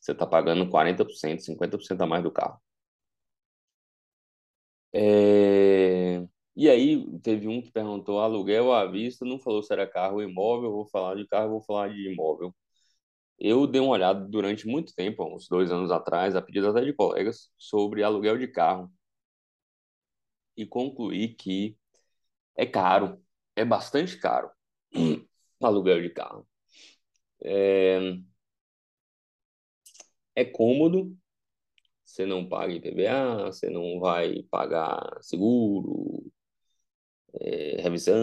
você 0.00 0.12
está 0.12 0.26
pagando 0.26 0.68
40%, 0.70 1.40
50% 1.44 2.02
a 2.02 2.06
mais 2.06 2.22
do 2.24 2.32
carro. 2.32 2.60
É... 4.92 6.26
E 6.56 6.68
aí, 6.68 7.06
teve 7.20 7.46
um 7.48 7.62
que 7.62 7.70
perguntou 7.70 8.20
aluguel 8.20 8.72
à 8.72 8.84
vista, 8.86 9.24
não 9.24 9.38
falou 9.38 9.62
se 9.62 9.72
era 9.72 9.86
carro 9.86 10.16
ou 10.16 10.22
imóvel, 10.22 10.72
vou 10.72 10.86
falar 10.86 11.14
de 11.16 11.26
carro, 11.26 11.50
vou 11.50 11.62
falar 11.62 11.88
de 11.90 12.12
imóvel. 12.12 12.54
Eu 13.38 13.66
dei 13.66 13.80
uma 13.80 13.92
olhada 13.92 14.20
durante 14.28 14.66
muito 14.66 14.94
tempo, 14.94 15.24
uns 15.24 15.48
dois 15.48 15.70
anos 15.70 15.90
atrás, 15.90 16.34
a 16.36 16.42
pedido 16.42 16.68
até 16.68 16.84
de 16.84 16.92
colegas, 16.92 17.50
sobre 17.56 18.02
aluguel 18.02 18.38
de 18.38 18.48
carro. 18.48 18.90
E 20.56 20.66
concluí 20.66 21.34
que 21.34 21.76
é 22.56 22.66
caro, 22.66 23.22
é 23.56 23.64
bastante 23.64 24.18
caro 24.18 24.50
aluguel 25.62 26.02
de 26.02 26.10
carro. 26.10 26.46
É, 27.42 28.18
é 30.34 30.44
cômodo, 30.44 31.16
você 32.04 32.26
não 32.26 32.48
paga 32.48 32.72
IPVA, 32.74 33.46
você 33.46 33.70
não 33.70 34.00
vai 34.00 34.42
pagar 34.50 35.18
seguro, 35.22 36.30
é, 37.40 37.80
revisão 37.82 38.16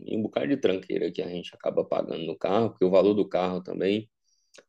e 0.00 0.16
um 0.16 0.22
bocado 0.22 0.48
de 0.48 0.56
tranqueira 0.56 1.10
que 1.10 1.22
a 1.22 1.28
gente 1.28 1.54
acaba 1.54 1.84
pagando 1.84 2.24
no 2.24 2.36
carro, 2.36 2.70
porque 2.70 2.84
o 2.84 2.90
valor 2.90 3.14
do 3.14 3.28
carro 3.28 3.62
também, 3.62 4.08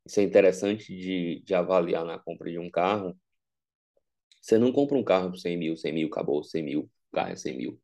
isso 0.05 0.19
é 0.19 0.23
interessante 0.23 0.95
de, 0.95 1.41
de 1.45 1.53
avaliar 1.55 2.05
na 2.05 2.19
compra 2.19 2.49
de 2.51 2.59
um 2.59 2.69
carro. 2.69 3.17
Você 4.41 4.57
não 4.57 4.71
compra 4.71 4.97
um 4.97 5.03
carro 5.03 5.29
por 5.31 5.37
100 5.37 5.57
mil, 5.57 5.77
100 5.77 5.93
mil, 5.93 6.07
acabou, 6.07 6.43
100 6.43 6.63
mil, 6.63 6.81
o 7.11 7.15
carro 7.15 7.31
é 7.31 7.35
100 7.35 7.57
mil. 7.57 7.81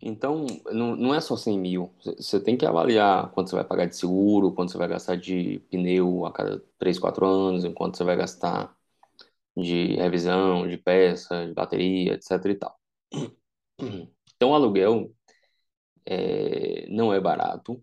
Então, 0.00 0.46
não, 0.72 0.94
não 0.96 1.14
é 1.14 1.20
só 1.20 1.36
100 1.36 1.58
mil. 1.58 1.92
Você 2.04 2.40
tem 2.40 2.56
que 2.56 2.64
avaliar 2.64 3.30
quanto 3.32 3.50
você 3.50 3.56
vai 3.56 3.64
pagar 3.64 3.86
de 3.86 3.96
seguro, 3.96 4.52
quanto 4.52 4.70
você 4.70 4.78
vai 4.78 4.88
gastar 4.88 5.16
de 5.16 5.58
pneu 5.70 6.24
a 6.24 6.32
cada 6.32 6.60
3, 6.78 6.98
4 6.98 7.26
anos, 7.26 7.64
quanto 7.74 7.96
você 7.96 8.04
vai 8.04 8.16
gastar 8.16 8.76
de 9.56 9.96
revisão, 9.96 10.68
de 10.68 10.78
peça, 10.78 11.46
de 11.46 11.54
bateria, 11.54 12.14
etc 12.14 12.30
e 12.46 12.54
tal. 12.54 12.78
Então, 14.36 14.50
o 14.50 14.54
aluguel 14.54 15.12
é, 16.06 16.86
não 16.88 17.12
é 17.12 17.20
barato. 17.20 17.82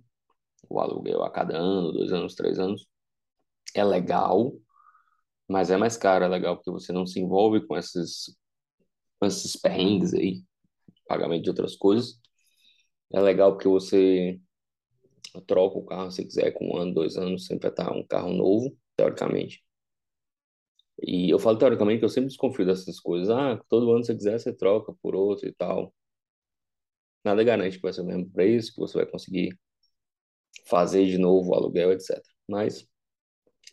O 0.70 0.80
aluguel 0.80 1.24
a 1.24 1.32
cada 1.32 1.58
ano, 1.58 1.92
dois 1.92 2.12
anos, 2.12 2.36
três 2.36 2.60
anos, 2.60 2.88
é 3.76 3.84
legal, 3.84 4.54
mas 5.48 5.72
é 5.72 5.78
mais 5.78 5.98
caro. 5.98 6.26
É 6.26 6.28
legal 6.28 6.56
porque 6.58 6.72
você 6.72 6.92
não 6.94 7.06
se 7.06 7.20
envolve 7.20 7.66
com 7.68 7.78
esses, 7.78 8.36
com 9.20 9.28
esses 9.28 9.56
perrengues 9.56 10.14
aí 10.14 10.44
pagamento 11.08 11.44
de 11.44 11.50
outras 11.50 11.76
coisas. 11.76 12.20
É 13.14 13.20
legal 13.22 13.54
porque 13.54 13.68
você 13.68 14.40
troca 15.48 15.78
o 15.78 15.86
carro 15.86 16.12
se 16.12 16.26
quiser 16.26 16.52
com 16.52 16.70
um 16.70 16.78
ano, 16.78 16.94
dois 16.94 17.18
anos, 17.18 17.46
sempre 17.46 17.70
vai 17.70 17.72
estar 17.72 17.92
um 17.92 18.06
carro 18.06 18.34
novo, 18.34 18.76
teoricamente. 18.96 19.64
E 21.02 21.30
eu 21.30 21.40
falo 21.40 21.58
teoricamente 21.58 22.00
que 22.00 22.06
eu 22.06 22.10
sempre 22.10 22.30
desconfio 22.30 22.66
dessas 22.66 23.00
coisas. 23.00 23.30
Ah, 23.30 23.62
todo 23.70 23.92
ano 23.92 24.04
você 24.04 24.16
quiser, 24.16 24.40
você 24.40 24.54
troca 24.54 24.94
por 25.02 25.16
outro 25.16 25.48
e 25.48 25.54
tal. 25.54 25.94
Nada 27.24 27.44
garante 27.44 27.78
que 27.78 27.82
vai 27.82 27.92
ser 27.92 28.02
o 28.02 28.06
mesmo 28.06 28.30
preço, 28.30 28.74
que 28.74 28.80
você 28.80 28.98
vai 29.00 29.06
conseguir 29.06 29.58
fazer 30.68 31.06
de 31.06 31.18
novo 31.18 31.52
o 31.52 31.56
aluguel, 31.56 31.92
etc. 31.92 32.22
Mas 32.48 32.88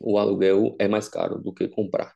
o 0.00 0.18
aluguel 0.18 0.76
é 0.78 0.88
mais 0.88 1.08
caro 1.08 1.38
do 1.38 1.52
que 1.52 1.68
comprar 1.68 2.14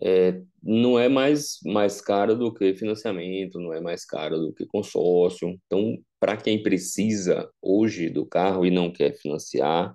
é, 0.00 0.40
não 0.62 0.98
é 0.98 1.08
mais, 1.08 1.58
mais 1.64 2.00
caro 2.00 2.36
do 2.36 2.52
que 2.52 2.74
financiamento, 2.74 3.58
não 3.60 3.72
é 3.72 3.80
mais 3.80 4.04
caro 4.04 4.38
do 4.38 4.52
que 4.52 4.66
consórcio. 4.66 5.48
Então, 5.66 5.96
para 6.20 6.36
quem 6.36 6.62
precisa 6.62 7.50
hoje 7.60 8.08
do 8.10 8.26
carro 8.26 8.64
e 8.66 8.70
não 8.70 8.92
quer 8.92 9.14
financiar, 9.16 9.94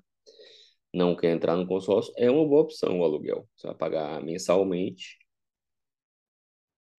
não 0.93 1.15
quer 1.15 1.31
entrar 1.33 1.55
no 1.57 1.67
consórcio, 1.67 2.13
é 2.17 2.29
uma 2.29 2.47
boa 2.47 2.61
opção 2.63 2.99
o 2.99 3.03
aluguel. 3.03 3.47
Você 3.55 3.67
vai 3.67 3.75
pagar 3.75 4.21
mensalmente 4.23 5.17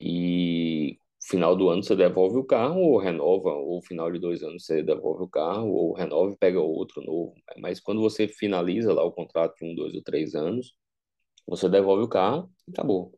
e 0.01 0.99
final 1.29 1.57
do 1.57 1.69
ano 1.71 1.83
você 1.83 1.97
devolve 1.97 2.39
o 2.39 2.45
carro 2.45 2.81
ou 2.81 2.99
renova, 2.99 3.51
ou 3.51 3.83
final 3.83 4.11
de 4.13 4.19
dois 4.19 4.43
anos 4.43 4.65
você 4.65 4.83
devolve 4.83 5.25
o 5.25 5.29
carro 5.29 5.69
ou 5.71 5.95
renova 5.95 6.33
e 6.33 6.37
pega 6.37 6.61
outro 6.61 7.03
novo. 7.03 7.35
Mas 7.59 7.81
quando 7.81 8.01
você 8.01 8.29
finaliza 8.29 8.93
lá 8.93 9.05
o 9.05 9.13
contrato 9.13 9.57
de 9.57 9.65
um, 9.65 9.75
dois 9.75 9.95
ou 9.95 10.03
três 10.03 10.35
anos, 10.35 10.75
você 11.47 11.69
devolve 11.69 12.05
o 12.05 12.09
carro 12.09 12.51
e 12.69 12.73
acabou. 12.73 13.15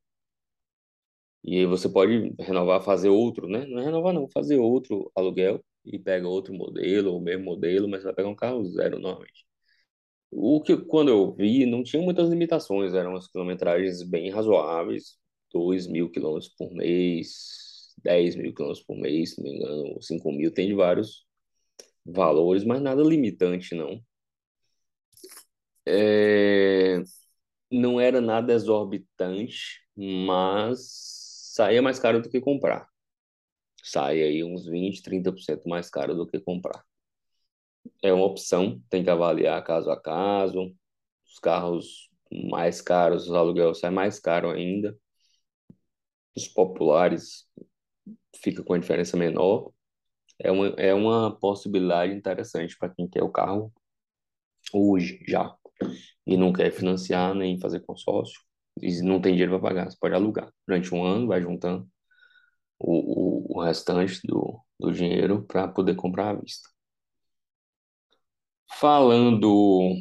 E 1.45 1.59
aí 1.59 1.67
você 1.67 1.89
pode 1.89 2.35
renovar, 2.41 2.83
fazer 2.83 3.09
outro, 3.09 3.49
né? 3.49 3.65
Não 3.67 3.81
é 3.81 3.85
renovar 3.85 4.13
não, 4.13 4.29
fazer 4.29 4.59
outro 4.59 5.11
aluguel 5.15 5.65
e 5.85 5.99
pega 5.99 6.27
outro 6.29 6.53
modelo, 6.53 7.13
ou 7.13 7.19
o 7.19 7.23
mesmo 7.23 7.45
modelo, 7.45 7.89
mas 7.89 8.03
vai 8.03 8.13
pegar 8.13 8.29
um 8.29 8.35
carro 8.35 8.65
zero 8.67 8.99
normalmente. 8.99 9.47
O 10.31 10.61
que, 10.63 10.77
quando 10.77 11.09
eu 11.11 11.35
vi, 11.35 11.67
não 11.67 11.83
tinha 11.83 12.03
muitas 12.03 12.29
limitações, 12.31 12.95
eram 12.95 13.17
as 13.17 13.29
quilometragens 13.29 14.03
bem 14.03 14.31
razoáveis, 14.31 15.19
2 15.53 15.87
mil 15.87 16.11
quilômetros 16.11 16.53
por 16.57 16.73
mês, 16.75 17.66
10 17.99 18.37
mil 18.37 18.55
quilômetros 18.55 18.85
por 18.85 18.97
mês, 18.97 19.35
se 19.35 19.43
não 19.43 19.51
me 19.51 19.57
engano, 19.57 20.03
5 20.03 20.33
mil, 20.33 20.53
tem 20.53 20.69
de 20.69 20.75
vários 20.75 21.27
valores, 22.05 22.65
mas 22.65 22.81
nada 22.81 23.03
limitante, 23.03 23.75
não. 23.75 24.03
É, 25.87 27.03
não 27.71 28.01
era 28.01 28.21
nada 28.21 28.53
exorbitante, 28.53 29.83
mas 29.97 30.79
saía 31.55 31.83
mais 31.83 31.99
caro 31.99 32.21
do 32.21 32.29
que 32.29 32.41
comprar. 32.41 32.89
Sai 33.83 34.23
aí 34.23 34.45
uns 34.45 34.67
20, 34.67 35.03
30% 35.03 35.69
mais 35.69 35.89
caro 35.91 36.15
do 36.15 36.27
que 36.27 36.41
comprar. 36.41 36.85
É 38.03 38.13
uma 38.13 38.25
opção, 38.27 38.81
tem 38.91 39.03
que 39.05 39.11
avaliar 39.11 39.63
caso 39.65 39.91
a 39.91 40.01
caso. 40.01 40.75
Os 41.27 41.39
carros 41.39 42.11
mais 42.51 42.81
caros, 42.81 43.29
os 43.29 43.35
aluguéis 43.35 43.79
saem 43.79 43.95
mais 43.95 44.19
caro 44.19 44.51
ainda. 44.51 44.97
Os 46.37 46.49
populares 46.49 47.49
fica 48.43 48.63
com 48.63 48.75
a 48.75 48.79
diferença 48.79 49.17
menor. 49.17 49.71
É 50.39 50.51
uma, 50.51 50.69
é 50.77 50.95
uma 50.95 51.35
possibilidade 51.39 52.13
interessante 52.15 52.77
para 52.79 52.91
quem 52.95 53.09
quer 53.09 53.23
o 53.23 53.31
carro 53.31 53.73
hoje 54.73 55.21
já 55.27 55.55
e 56.27 56.37
não 56.37 56.53
quer 56.53 56.71
financiar 56.73 57.35
nem 57.35 57.59
fazer 57.61 57.81
consórcio 57.81 58.41
e 58.81 59.03
não 59.03 59.21
tem 59.21 59.33
dinheiro 59.33 59.53
para 59.53 59.69
pagar. 59.71 59.91
Você 59.91 59.97
pode 59.99 60.15
alugar 60.15 60.51
durante 60.67 60.95
um 60.95 61.05
ano, 61.05 61.29
vai 61.29 61.41
juntando 61.41 61.89
o, 62.79 63.55
o, 63.55 63.59
o 63.59 63.63
restante 63.63 64.21
do, 64.25 64.61
do 64.79 64.93
dinheiro 64.93 65.45
para 65.45 65.69
poder 65.69 65.95
comprar 65.97 66.31
à 66.31 66.35
vista. 66.35 66.69
Falando 68.79 69.95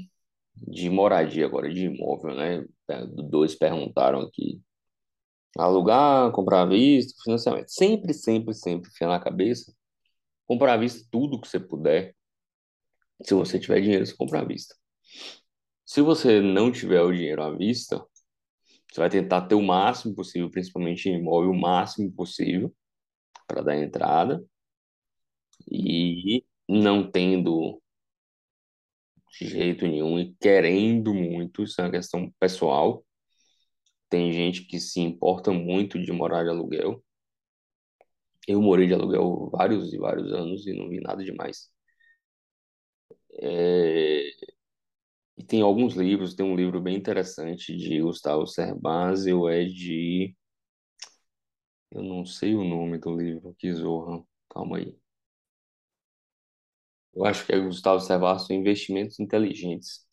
de 0.55 0.89
moradia 0.89 1.45
agora, 1.45 1.71
de 1.73 1.85
imóvel, 1.85 2.35
né? 2.35 2.65
Dois 3.29 3.55
perguntaram 3.55 4.21
aqui. 4.21 4.61
Alugar, 5.57 6.31
comprar 6.31 6.63
à 6.63 6.65
vista, 6.65 7.13
financiamento. 7.23 7.69
Sempre, 7.69 8.13
sempre, 8.13 8.53
sempre 8.53 8.91
fica 8.91 9.07
na 9.07 9.19
cabeça. 9.19 9.73
Comprar 10.45 10.73
à 10.73 10.77
vista 10.77 11.07
tudo 11.09 11.39
que 11.39 11.47
você 11.47 11.59
puder. 11.59 12.15
Se 13.23 13.33
você 13.33 13.59
tiver 13.59 13.81
dinheiro, 13.81 14.05
você 14.05 14.15
compra 14.15 14.41
à 14.41 14.45
vista. 14.45 14.75
Se 15.85 16.01
você 16.01 16.41
não 16.41 16.71
tiver 16.71 17.01
o 17.01 17.13
dinheiro 17.13 17.41
à 17.41 17.55
vista, 17.55 18.05
você 18.91 18.99
vai 18.99 19.09
tentar 19.09 19.41
ter 19.47 19.55
o 19.55 19.61
máximo 19.61 20.15
possível, 20.15 20.49
principalmente 20.49 21.07
em 21.09 21.19
imóvel, 21.19 21.51
o 21.51 21.59
máximo 21.59 22.11
possível 22.11 22.73
para 23.47 23.61
dar 23.61 23.77
entrada. 23.77 24.43
E 25.71 26.43
não 26.67 27.09
tendo 27.09 27.81
de 29.39 29.47
jeito 29.47 29.85
nenhum 29.87 30.19
e 30.19 30.33
querendo 30.39 31.13
muito, 31.13 31.63
isso 31.63 31.79
é 31.81 31.83
uma 31.85 31.91
questão 31.91 32.31
pessoal. 32.39 33.04
Tem 34.09 34.31
gente 34.31 34.65
que 34.65 34.79
se 34.79 34.99
importa 34.99 35.51
muito 35.51 35.99
de 36.01 36.11
morar 36.11 36.43
de 36.43 36.49
aluguel. 36.49 37.03
Eu 38.47 38.59
morei 38.61 38.87
de 38.87 38.93
aluguel 38.95 39.49
vários 39.51 39.93
e 39.93 39.97
vários 39.99 40.31
anos 40.33 40.65
e 40.67 40.73
não 40.73 40.89
vi 40.89 40.99
nada 41.01 41.23
demais. 41.23 41.69
É... 43.41 44.45
E 45.37 45.43
tem 45.45 45.61
alguns 45.61 45.93
livros, 45.95 46.35
tem 46.35 46.45
um 46.45 46.55
livro 46.57 46.81
bem 46.81 46.95
interessante 46.97 47.75
de 47.75 48.01
Gustavo 48.01 48.45
Cerbasi, 48.47 49.31
é 49.49 49.63
de... 49.65 50.35
Eu 51.91 52.03
não 52.03 52.23
sei 52.25 52.53
o 52.55 52.63
nome 52.63 52.99
do 52.99 53.15
livro, 53.17 53.55
que 53.57 53.73
zorra. 53.73 54.23
Calma 54.49 54.77
aí. 54.77 54.95
Eu 57.15 57.25
acho 57.25 57.43
que 57.45 57.51
é 57.53 57.59
Gustavo 57.59 57.99
Cerbasi, 57.99 58.53
Investimentos 58.53 59.19
Inteligentes. 59.19 60.05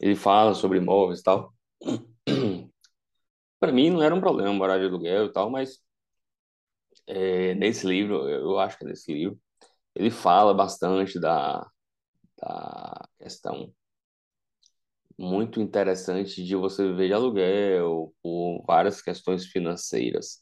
Ele 0.00 0.16
fala 0.16 0.52
sobre 0.54 0.78
imóveis 0.78 1.20
e 1.20 1.22
tal. 1.22 1.54
Para 3.60 3.72
mim 3.72 3.90
não 3.90 4.02
era 4.02 4.14
um 4.14 4.20
problema 4.20 4.52
morar 4.52 4.78
de 4.78 4.86
aluguel 4.86 5.26
e 5.26 5.32
tal, 5.32 5.50
mas 5.50 5.80
é, 7.06 7.54
nesse 7.54 7.86
livro, 7.86 8.28
eu 8.28 8.58
acho 8.58 8.78
que 8.78 8.84
é 8.84 8.88
nesse 8.88 9.12
livro, 9.12 9.38
ele 9.94 10.10
fala 10.10 10.54
bastante 10.54 11.20
da, 11.20 11.66
da 12.38 13.08
questão 13.18 13.72
muito 15.18 15.60
interessante 15.60 16.42
de 16.44 16.56
você 16.56 16.86
viver 16.88 17.08
de 17.08 17.12
aluguel 17.14 18.14
por 18.22 18.64
várias 18.66 19.02
questões 19.02 19.46
financeiras. 19.46 20.40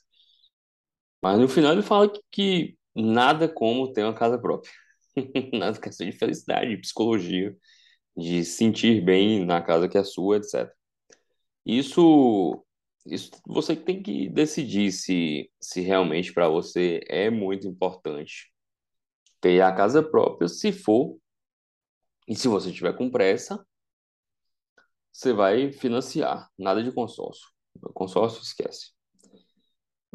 Mas 1.22 1.38
no 1.38 1.48
final 1.48 1.72
ele 1.72 1.82
fala 1.82 2.08
que, 2.08 2.20
que 2.30 2.78
nada 2.94 3.48
como 3.48 3.92
ter 3.92 4.04
uma 4.04 4.14
casa 4.14 4.38
própria. 4.38 4.70
nada 5.52 5.80
questão 5.80 6.08
de 6.08 6.12
felicidade, 6.16 6.70
de 6.70 6.78
psicologia, 6.80 7.56
de 8.16 8.44
sentir 8.44 9.02
bem 9.04 9.44
na 9.44 9.62
casa 9.62 9.88
que 9.88 9.98
é 9.98 10.04
sua, 10.04 10.38
etc. 10.38 10.72
Isso, 11.66 12.64
isso 13.06 13.30
você 13.46 13.74
tem 13.76 14.02
que 14.02 14.28
decidir 14.28 14.92
se, 14.92 15.50
se 15.60 15.80
realmente 15.80 16.32
para 16.32 16.48
você 16.48 17.00
é 17.08 17.30
muito 17.30 17.66
importante 17.66 18.52
ter 19.40 19.60
a 19.62 19.72
casa 19.72 20.02
própria, 20.02 20.48
se 20.48 20.72
for, 20.72 21.18
e 22.26 22.34
se 22.34 22.48
você 22.48 22.72
tiver 22.72 22.92
com 22.96 23.10
pressa, 23.10 23.64
você 25.12 25.32
vai 25.32 25.72
financiar, 25.72 26.48
nada 26.58 26.82
de 26.82 26.92
consórcio. 26.92 27.48
consórcio, 27.94 28.42
esquece. 28.42 28.92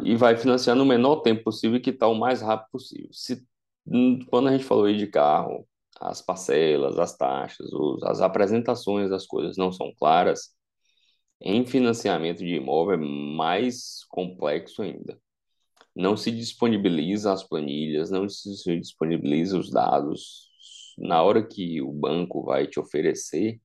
E 0.03 0.15
vai 0.15 0.37
financiar 0.37 0.75
no 0.75 0.85
menor 0.85 1.21
tempo 1.21 1.43
possível 1.43 1.77
e 1.77 1.81
quitar 1.81 2.09
o 2.09 2.15
mais 2.15 2.41
rápido 2.41 2.69
possível. 2.71 3.09
Se, 3.11 3.45
hum, 3.85 4.19
quando 4.29 4.49
a 4.49 4.51
gente 4.51 4.63
falou 4.63 4.85
aí 4.85 4.97
de 4.97 5.07
carro, 5.07 5.67
as 5.99 6.21
parcelas, 6.21 6.97
as 6.99 7.15
taxas, 7.17 7.71
os, 7.71 8.03
as 8.03 8.21
apresentações 8.21 9.09
das 9.09 9.25
coisas 9.25 9.57
não 9.57 9.71
são 9.71 9.93
claras, 9.97 10.55
em 11.43 11.65
financiamento 11.65 12.39
de 12.39 12.55
imóvel 12.55 12.95
é 12.95 12.97
mais 12.97 14.05
complexo 14.09 14.81
ainda. 14.81 15.19
Não 15.95 16.17
se 16.17 16.31
disponibiliza 16.31 17.31
as 17.33 17.43
planilhas, 17.43 18.09
não 18.09 18.27
se 18.29 18.79
disponibiliza 18.79 19.59
os 19.59 19.69
dados. 19.69 20.49
Na 20.97 21.21
hora 21.21 21.45
que 21.45 21.81
o 21.81 21.91
banco 21.91 22.43
vai 22.43 22.67
te 22.67 22.79
oferecer 22.79 23.59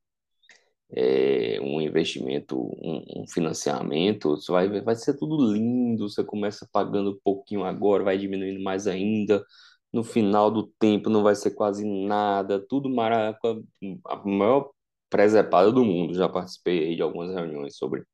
é, 0.91 1.59
um 1.63 1.81
investimento, 1.81 2.59
um, 2.59 3.23
um, 3.23 3.29
financiamento, 3.29 4.31
você 4.31 4.51
vai, 4.51 4.81
vai 4.81 4.95
ser 4.97 5.17
tudo 5.17 5.53
lindo, 5.53 6.09
você 6.09 6.25
começa 6.25 6.69
pagando 6.73 7.13
um 7.13 7.19
pouquinho 7.23 7.65
agora, 7.65 8.05
vai 8.05 8.19
diminuindo 8.19 8.63
mais 8.63 8.87
ainda, 8.87 9.45
no 9.93 10.03
final 10.03 10.51
do 10.51 10.67
tempo 10.79 11.11
não 11.11 11.23
vai 11.23 11.35
ser 11.35 11.53
quase 11.53 11.85
nada, 11.85 12.59
tudo 12.69 12.89
maravilhoso, 12.91 13.67
a 14.07 14.17
maior 14.27 14.71
presepada 15.11 15.73
do 15.73 15.85
mundo, 15.85 16.15
já 16.15 16.29
participei 16.29 16.97
de 16.97 17.03
algumas 17.03 17.35
reuniões 17.35 17.77
sobre 17.77 18.05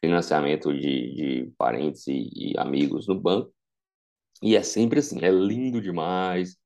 financiamento 0.00 0.72
de, 0.72 1.14
de 1.14 1.52
parentes 1.58 2.06
e, 2.06 2.52
e 2.52 2.54
amigos 2.58 3.06
no 3.06 3.20
banco, 3.20 3.52
e 4.42 4.56
é 4.56 4.62
sempre 4.62 5.00
assim, 5.00 5.18
é 5.22 5.30
lindo 5.30 5.80
demais, 5.80 6.56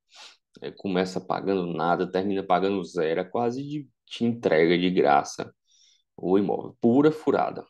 é, 0.61 0.71
começa 0.71 1.19
pagando 1.21 1.65
nada, 1.73 2.11
termina 2.11 2.43
pagando 2.43 2.83
zero, 2.83 3.21
é 3.21 3.23
quase 3.25 3.63
de 3.63 3.87
te 4.05 4.23
entrega 4.25 4.77
de 4.77 4.89
graça 4.89 5.53
o 6.17 6.37
imóvel. 6.37 6.77
Pura 6.81 7.11
furada. 7.11 7.65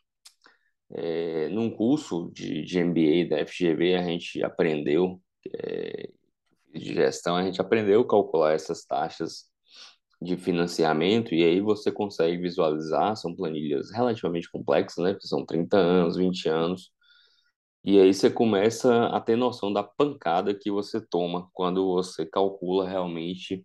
É, 0.90 1.48
num 1.48 1.70
curso 1.70 2.30
de, 2.32 2.62
de 2.64 2.78
MBA 2.78 3.28
da 3.28 3.46
FGV, 3.46 3.96
a 3.96 4.02
gente 4.02 4.42
aprendeu, 4.44 5.20
é, 5.54 6.10
de 6.74 6.94
gestão, 6.94 7.36
a 7.36 7.44
gente 7.44 7.60
aprendeu 7.60 8.02
a 8.02 8.08
calcular 8.08 8.52
essas 8.54 8.84
taxas 8.84 9.50
de 10.20 10.36
financiamento 10.36 11.34
e 11.34 11.44
aí 11.44 11.60
você 11.60 11.92
consegue 11.92 12.38
visualizar, 12.38 13.16
são 13.16 13.34
planilhas 13.34 13.90
relativamente 13.92 14.50
complexas, 14.50 15.04
né? 15.04 15.12
Porque 15.12 15.28
são 15.28 15.44
30 15.44 15.76
anos, 15.76 16.16
20 16.16 16.48
anos. 16.48 16.90
E 17.84 17.98
aí 18.00 18.12
você 18.12 18.30
começa 18.30 19.06
a 19.06 19.20
ter 19.20 19.36
noção 19.36 19.72
da 19.72 19.82
pancada 19.82 20.54
que 20.54 20.70
você 20.70 21.00
toma 21.00 21.48
quando 21.52 21.86
você 21.86 22.26
calcula 22.26 22.88
realmente 22.88 23.64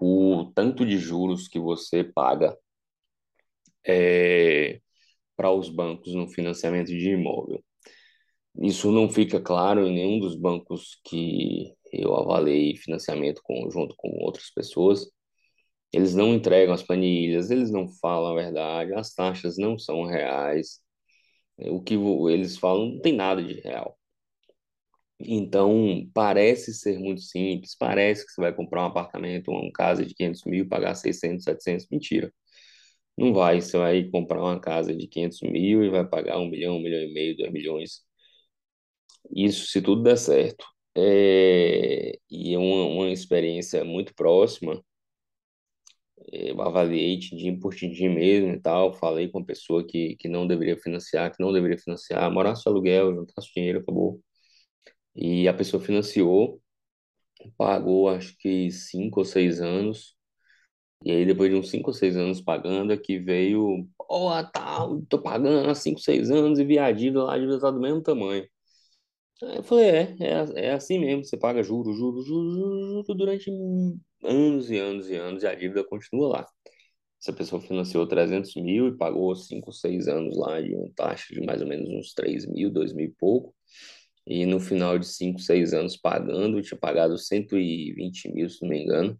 o 0.00 0.52
tanto 0.54 0.86
de 0.86 0.98
juros 0.98 1.48
que 1.48 1.58
você 1.58 2.04
paga 2.04 2.56
é, 3.86 4.80
para 5.36 5.50
os 5.52 5.68
bancos 5.70 6.14
no 6.14 6.28
financiamento 6.28 6.88
de 6.88 7.10
imóvel. 7.10 7.62
Isso 8.62 8.90
não 8.92 9.08
fica 9.10 9.40
claro 9.40 9.86
em 9.86 9.94
nenhum 9.94 10.20
dos 10.20 10.36
bancos 10.36 11.00
que 11.04 11.74
eu 11.92 12.14
avaliei 12.16 12.76
financiamento 12.76 13.40
com, 13.44 13.68
junto 13.70 13.94
com 13.96 14.08
outras 14.24 14.50
pessoas. 14.50 15.06
Eles 15.94 16.14
não 16.14 16.34
entregam 16.34 16.74
as 16.74 16.82
planilhas, 16.82 17.50
eles 17.50 17.70
não 17.70 17.88
falam 17.88 18.32
a 18.32 18.36
verdade, 18.42 18.94
as 18.94 19.14
taxas 19.14 19.56
não 19.58 19.78
são 19.78 20.04
reais. 20.04 20.80
O 21.58 21.82
que 21.82 21.94
eles 22.30 22.58
falam 22.58 22.90
não 22.92 23.00
tem 23.00 23.14
nada 23.14 23.42
de 23.42 23.60
real. 23.60 23.98
Então, 25.20 26.08
parece 26.12 26.74
ser 26.74 26.98
muito 26.98 27.20
simples, 27.22 27.74
parece 27.78 28.26
que 28.26 28.32
você 28.32 28.40
vai 28.40 28.52
comprar 28.54 28.82
um 28.82 28.86
apartamento, 28.86 29.50
uma 29.50 29.70
casa 29.72 30.04
de 30.04 30.14
500 30.14 30.44
mil, 30.44 30.68
pagar 30.68 30.94
600, 30.94 31.44
700, 31.44 31.86
mentira. 31.90 32.32
Não 33.18 33.34
vai, 33.34 33.60
você 33.60 33.78
vai 33.78 34.04
comprar 34.10 34.40
uma 34.42 34.60
casa 34.60 34.94
de 34.96 35.08
500 35.08 35.40
mil 35.42 35.84
e 35.84 35.90
vai 35.90 36.06
pagar 36.08 36.38
um 36.38 36.48
milhão, 36.50 36.76
um 36.78 36.82
milhão 36.82 37.02
e 37.02 37.12
meio, 37.14 37.36
dois 37.36 37.52
milhões. 37.52 38.02
Isso, 39.34 39.66
se 39.66 39.82
tudo 39.82 40.02
der 40.02 40.16
certo. 40.18 40.64
É, 40.96 42.18
e 42.30 42.54
é 42.54 42.58
uma, 42.58 42.84
uma 42.86 43.10
experiência 43.10 43.84
muito 43.84 44.14
próxima. 44.14 44.82
Eu 46.36 46.60
avaliei 46.62 47.18
din 47.18 47.58
por 47.60 47.74
din 47.74 48.08
mesmo 48.10 48.52
e 48.52 48.60
tal. 48.60 48.94
Falei 48.94 49.28
com 49.28 49.38
a 49.40 49.44
pessoa 49.44 49.86
que, 49.86 50.16
que 50.16 50.28
não 50.28 50.46
deveria 50.46 50.76
financiar, 50.76 51.32
que 51.34 51.42
não 51.42 51.52
deveria 51.52 51.78
financiar, 51.78 52.30
morar 52.32 52.56
só 52.56 52.70
aluguel, 52.70 53.14
juntar 53.14 53.42
dinheiro, 53.54 53.80
acabou. 53.80 54.20
E 55.16 55.48
a 55.48 55.54
pessoa 55.54 55.82
financiou, 55.82 56.60
pagou 57.58 58.08
acho 58.08 58.36
que 58.38 58.70
cinco 58.70 59.20
ou 59.20 59.24
seis 59.24 59.60
anos. 59.60 60.16
E 61.04 61.10
aí, 61.12 61.26
depois 61.26 61.50
de 61.50 61.56
uns 61.56 61.70
cinco 61.70 61.90
ou 61.90 61.94
seis 61.94 62.16
anos 62.16 62.40
pagando, 62.40 62.92
aqui 62.92 63.18
veio, 63.18 63.88
ó, 64.00 64.38
oh, 64.40 64.44
tal, 64.52 65.00
tá, 65.00 65.06
tô 65.08 65.22
pagando 65.22 65.70
há 65.70 65.74
cinco, 65.74 66.00
seis 66.00 66.30
anos 66.30 66.58
e 66.58 66.64
vi 66.64 66.78
a 66.78 66.90
dívida 66.92 67.24
lá, 67.24 67.34
a 67.34 67.38
dívida 67.38 67.60
tá 67.60 67.70
do 67.70 67.80
mesmo 67.80 68.02
tamanho. 68.02 68.46
Eu 69.56 69.62
falei, 69.62 69.86
é, 69.86 70.16
é, 70.20 70.66
é 70.66 70.72
assim 70.72 70.98
mesmo, 70.98 71.24
você 71.24 71.36
paga 71.36 71.62
juros, 71.62 71.96
juros, 71.96 72.26
juros, 72.26 72.54
juros 72.54 73.16
durante 73.16 73.50
anos 74.22 74.70
e 74.70 74.78
anos 74.78 75.10
e 75.10 75.16
anos 75.16 75.42
e 75.42 75.46
a 75.46 75.54
dívida 75.54 75.84
continua 75.84 76.28
lá. 76.28 76.46
Essa 77.20 77.32
pessoa 77.32 77.60
financiou 77.60 78.06
300 78.06 78.54
mil 78.56 78.88
e 78.88 78.96
pagou 78.96 79.34
5, 79.34 79.72
6 79.72 80.08
anos 80.08 80.36
lá 80.36 80.60
de 80.60 80.74
uma 80.74 80.90
taxa 80.94 81.34
de 81.34 81.40
mais 81.44 81.60
ou 81.62 81.66
menos 81.66 81.88
uns 81.90 82.12
3 82.14 82.46
mil, 82.46 82.70
2 82.70 82.92
mil 82.92 83.06
e 83.06 83.12
pouco. 83.18 83.54
E 84.26 84.46
no 84.46 84.60
final 84.60 84.98
de 84.98 85.06
5, 85.06 85.40
6 85.40 85.74
anos 85.74 85.96
pagando, 85.96 86.62
tinha 86.62 86.78
pagado 86.78 87.18
120 87.18 88.30
mil, 88.32 88.48
se 88.48 88.62
não 88.62 88.70
me 88.70 88.82
engano, 88.82 89.18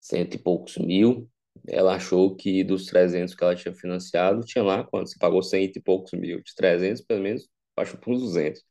cento 0.00 0.34
e 0.34 0.38
poucos 0.38 0.76
mil. 0.78 1.28
Ela 1.68 1.96
achou 1.96 2.36
que 2.36 2.64
dos 2.64 2.86
300 2.86 3.34
que 3.34 3.44
ela 3.44 3.54
tinha 3.56 3.74
financiado, 3.74 4.42
tinha 4.42 4.62
lá, 4.64 4.84
quando 4.84 5.08
você 5.08 5.18
pagou 5.18 5.42
cento 5.42 5.76
e 5.76 5.82
poucos 5.82 6.12
mil, 6.12 6.42
de 6.42 6.54
300, 6.54 7.02
pelo 7.02 7.22
menos, 7.22 7.48
baixou 7.76 7.98
para 7.98 8.12
uns 8.12 8.20
200. 8.22 8.62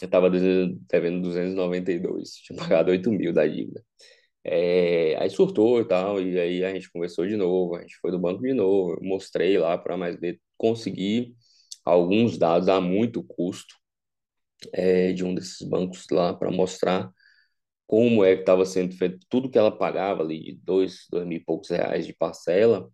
Eu 0.00 0.06
estava 0.06 0.30
devendo 0.30 1.22
292, 1.22 2.32
tinha 2.34 2.58
pagado 2.58 2.90
8 2.90 3.10
mil 3.10 3.32
da 3.32 3.46
dívida. 3.46 3.84
É, 4.44 5.16
aí 5.18 5.30
surtou 5.30 5.80
e 5.80 5.84
tal, 5.86 6.20
e 6.20 6.38
aí 6.38 6.64
a 6.64 6.72
gente 6.74 6.90
conversou 6.90 7.26
de 7.26 7.36
novo, 7.36 7.76
a 7.76 7.82
gente 7.82 7.96
foi 8.00 8.10
do 8.10 8.18
banco 8.18 8.42
de 8.42 8.54
novo, 8.54 8.98
mostrei 9.02 9.58
lá 9.58 9.76
para 9.78 9.96
mais 9.96 10.16
B, 10.16 10.40
consegui 10.56 11.34
alguns 11.84 12.38
dados 12.38 12.68
a 12.68 12.80
muito 12.80 13.22
custo 13.24 13.74
é, 14.72 15.12
de 15.12 15.24
um 15.24 15.34
desses 15.34 15.66
bancos 15.68 16.06
lá 16.10 16.34
para 16.34 16.50
mostrar 16.50 17.10
como 17.86 18.24
é 18.24 18.34
que 18.34 18.42
estava 18.42 18.64
sendo 18.66 18.94
feito 18.96 19.18
tudo 19.28 19.50
que 19.50 19.58
ela 19.58 19.76
pagava 19.76 20.22
ali 20.22 20.42
de 20.42 20.60
dois, 20.64 21.06
dois 21.10 21.26
mil 21.26 21.38
e 21.38 21.44
poucos 21.44 21.70
reais 21.70 22.06
de 22.06 22.14
parcela, 22.14 22.90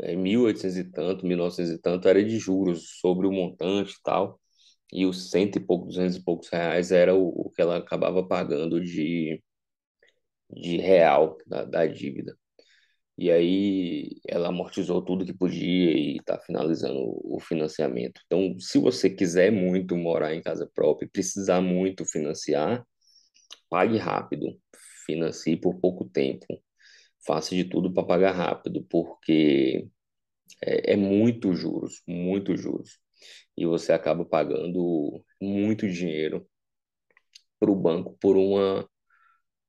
é, 0.00 0.16
1.800 0.16 0.76
e 0.76 0.84
tanto, 0.84 1.26
1.900 1.26 1.72
e 1.72 1.78
tanto 1.80 2.08
era 2.08 2.24
de 2.24 2.38
juros 2.38 2.98
sobre 3.00 3.26
o 3.26 3.32
montante 3.32 3.94
e 3.94 4.02
tal, 4.04 4.40
e 4.92 5.06
os 5.06 5.30
cento 5.30 5.56
e 5.56 5.60
poucos, 5.60 5.94
duzentos 5.96 6.16
e 6.16 6.24
poucos 6.24 6.48
reais 6.48 6.92
era 6.92 7.14
o, 7.14 7.28
o 7.28 7.50
que 7.50 7.62
ela 7.62 7.78
acabava 7.78 8.26
pagando 8.26 8.80
de, 8.80 9.42
de 10.50 10.78
real 10.78 11.36
da, 11.46 11.64
da 11.64 11.86
dívida. 11.86 12.36
E 13.18 13.30
aí 13.30 14.20
ela 14.28 14.48
amortizou 14.48 15.02
tudo 15.02 15.24
que 15.24 15.32
podia 15.32 15.92
e 15.92 16.18
está 16.18 16.38
finalizando 16.38 16.98
o 17.24 17.40
financiamento. 17.40 18.20
Então, 18.26 18.58
se 18.60 18.78
você 18.78 19.08
quiser 19.10 19.50
muito 19.50 19.96
morar 19.96 20.34
em 20.34 20.42
casa 20.42 20.70
própria 20.74 21.06
e 21.06 21.10
precisar 21.10 21.60
muito 21.62 22.04
financiar, 22.04 22.84
pague 23.70 23.98
rápido, 23.98 24.46
financie 25.06 25.56
por 25.56 25.80
pouco 25.80 26.04
tempo, 26.06 26.46
faça 27.26 27.54
de 27.54 27.64
tudo 27.64 27.92
para 27.92 28.04
pagar 28.06 28.32
rápido, 28.32 28.84
porque 28.90 29.88
é, 30.62 30.92
é 30.94 30.96
muito 30.96 31.54
juros, 31.54 32.02
muito 32.06 32.56
juros 32.56 32.98
e 33.56 33.66
você 33.66 33.92
acaba 33.92 34.24
pagando 34.24 35.24
muito 35.40 35.88
dinheiro 35.88 36.46
para 37.58 37.70
o 37.70 37.76
banco 37.76 38.16
por 38.20 38.36
uma 38.36 38.88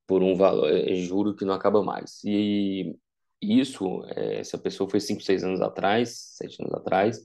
por 0.06 0.22
um 0.22 0.36
valor, 0.36 0.70
é, 0.70 0.94
juro 0.96 1.36
que 1.36 1.44
não 1.44 1.54
acaba 1.54 1.82
mais. 1.82 2.22
E 2.24 2.96
isso, 3.42 4.04
é, 4.16 4.40
essa 4.40 4.58
pessoa 4.58 4.90
foi 4.90 5.00
5, 5.00 5.22
6 5.22 5.44
anos 5.44 5.60
atrás, 5.60 6.34
7 6.38 6.62
anos 6.62 6.74
atrás, 6.74 7.18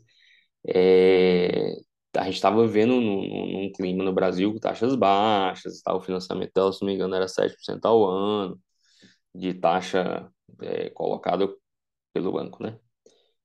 é, 0.68 1.76
a 2.18 2.26
gente 2.26 2.36
estava 2.36 2.66
vivendo 2.66 3.02
num, 3.02 3.62
num, 3.64 3.72
clima 3.74 4.04
no 4.04 4.14
Brasil 4.14 4.54
com 4.54 4.60
taxas 4.60 4.96
baixas, 4.96 5.82
tá? 5.82 5.96
o 5.96 6.02
financiamento 6.02 6.52
dela, 6.54 6.72
se 6.74 6.82
não 6.82 6.88
me 6.88 6.96
engano, 6.96 7.16
era 7.16 7.28
7% 7.28 7.86
ao 7.86 8.06
ano, 8.06 8.60
de 9.36 9.54
taxa 9.56 10.30
é, 10.62 10.90
colocada 10.92 11.48
pelo 12.14 12.34
banco, 12.34 12.64
né? 12.64 12.80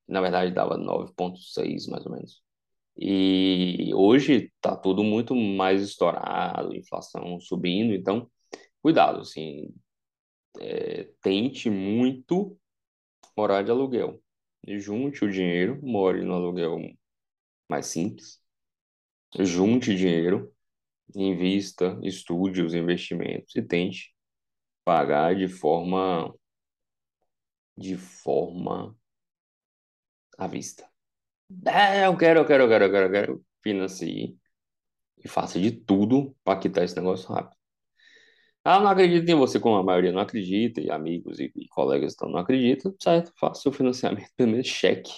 Na 0.08 0.20
verdade, 0.20 0.52
dava 0.52 0.76
9,6 0.78 1.86
mais 1.88 2.06
ou 2.06 2.12
menos. 2.12 2.42
E 2.98 3.92
hoje 3.94 4.50
está 4.56 4.76
tudo 4.76 5.04
muito 5.04 5.34
mais 5.34 5.82
estourado, 5.82 6.74
inflação 6.74 7.40
subindo, 7.40 7.94
então 7.94 8.30
cuidado, 8.82 9.20
assim, 9.20 9.72
é, 10.60 11.04
tente 11.22 11.70
muito 11.70 12.58
morar 13.36 13.62
de 13.62 13.70
aluguel. 13.70 14.22
Junte 14.66 15.24
o 15.24 15.30
dinheiro, 15.30 15.80
more 15.82 16.22
no 16.22 16.34
aluguel 16.34 16.78
mais 17.68 17.86
simples. 17.86 18.40
Junte 19.38 19.94
dinheiro, 19.94 20.52
invista, 21.14 21.98
estude 22.02 22.62
os 22.62 22.74
investimentos 22.74 23.54
e 23.56 23.62
tente 23.62 24.14
pagar 24.84 25.36
de 25.36 25.48
forma 25.48 26.34
de 27.76 27.96
forma 27.96 28.96
à 30.36 30.46
vista. 30.48 30.87
É, 31.66 32.06
eu 32.06 32.16
quero, 32.16 32.40
eu 32.40 32.46
quero, 32.46 32.64
eu 32.64 32.68
quero, 32.68 32.84
eu 32.84 32.90
quero, 32.90 33.06
eu 33.06 33.10
quero. 33.12 33.44
Financie 33.62 34.38
e 35.24 35.28
faça 35.28 35.60
de 35.60 35.72
tudo 35.72 36.36
para 36.44 36.58
quitar 36.60 36.84
esse 36.84 36.96
negócio 36.96 37.28
rápido. 37.32 37.56
Ah, 38.64 38.78
não 38.80 38.88
acredito 38.90 39.28
em 39.28 39.34
você, 39.34 39.58
como 39.58 39.76
a 39.76 39.82
maioria 39.82 40.12
não 40.12 40.20
acredita, 40.20 40.80
e 40.80 40.90
amigos 40.90 41.38
e, 41.40 41.50
e 41.56 41.68
colegas 41.68 42.14
então 42.14 42.28
não 42.28 42.38
acreditam, 42.38 42.94
certo? 43.00 43.32
Faça 43.38 43.68
o 43.68 43.72
financiamento, 43.72 44.30
pelo 44.36 44.50
menos 44.52 44.66
cheque 44.66 45.12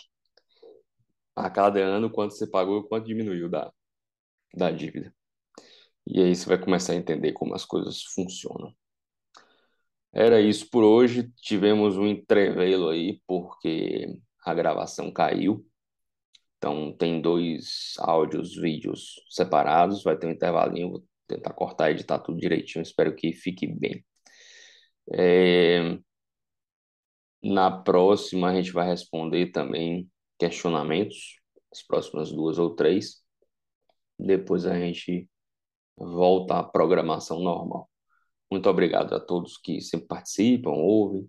a 1.34 1.50
cada 1.50 1.80
ano 1.80 2.08
quanto 2.10 2.34
você 2.34 2.46
pagou 2.46 2.80
e 2.80 2.88
quanto 2.88 3.06
diminuiu 3.06 3.48
da, 3.48 3.72
da 4.54 4.70
dívida. 4.70 5.14
E 6.06 6.22
aí 6.22 6.34
você 6.36 6.46
vai 6.48 6.58
começar 6.58 6.92
a 6.94 6.96
entender 6.96 7.32
como 7.32 7.54
as 7.54 7.64
coisas 7.64 8.02
funcionam. 8.04 8.74
Era 10.12 10.40
isso 10.40 10.68
por 10.70 10.82
hoje. 10.84 11.30
Tivemos 11.42 11.96
um 11.96 12.06
entrevelo 12.06 12.88
aí 12.88 13.20
porque 13.26 14.06
a 14.44 14.54
gravação 14.54 15.12
caiu. 15.12 15.64
Então, 16.60 16.92
tem 16.92 17.22
dois 17.22 17.94
áudios, 18.00 18.54
vídeos 18.54 19.14
separados, 19.30 20.02
vai 20.02 20.14
ter 20.18 20.26
um 20.26 20.30
intervalinho, 20.30 20.90
vou 20.90 21.04
tentar 21.26 21.54
cortar 21.54 21.88
e 21.88 21.94
editar 21.94 22.18
tudo 22.18 22.38
direitinho, 22.38 22.82
espero 22.82 23.16
que 23.16 23.32
fique 23.32 23.66
bem. 23.66 24.04
É... 25.10 25.98
Na 27.42 27.70
próxima, 27.70 28.50
a 28.50 28.54
gente 28.54 28.72
vai 28.72 28.86
responder 28.86 29.50
também 29.52 30.10
questionamentos, 30.38 31.40
as 31.72 31.82
próximas 31.82 32.30
duas 32.30 32.58
ou 32.58 32.74
três. 32.76 33.22
Depois 34.18 34.66
a 34.66 34.78
gente 34.78 35.30
volta 35.96 36.58
à 36.58 36.62
programação 36.62 37.40
normal. 37.40 37.90
Muito 38.50 38.68
obrigado 38.68 39.14
a 39.14 39.20
todos 39.20 39.56
que 39.56 39.80
sempre 39.80 40.08
participam, 40.08 40.72
ouvem 40.72 41.26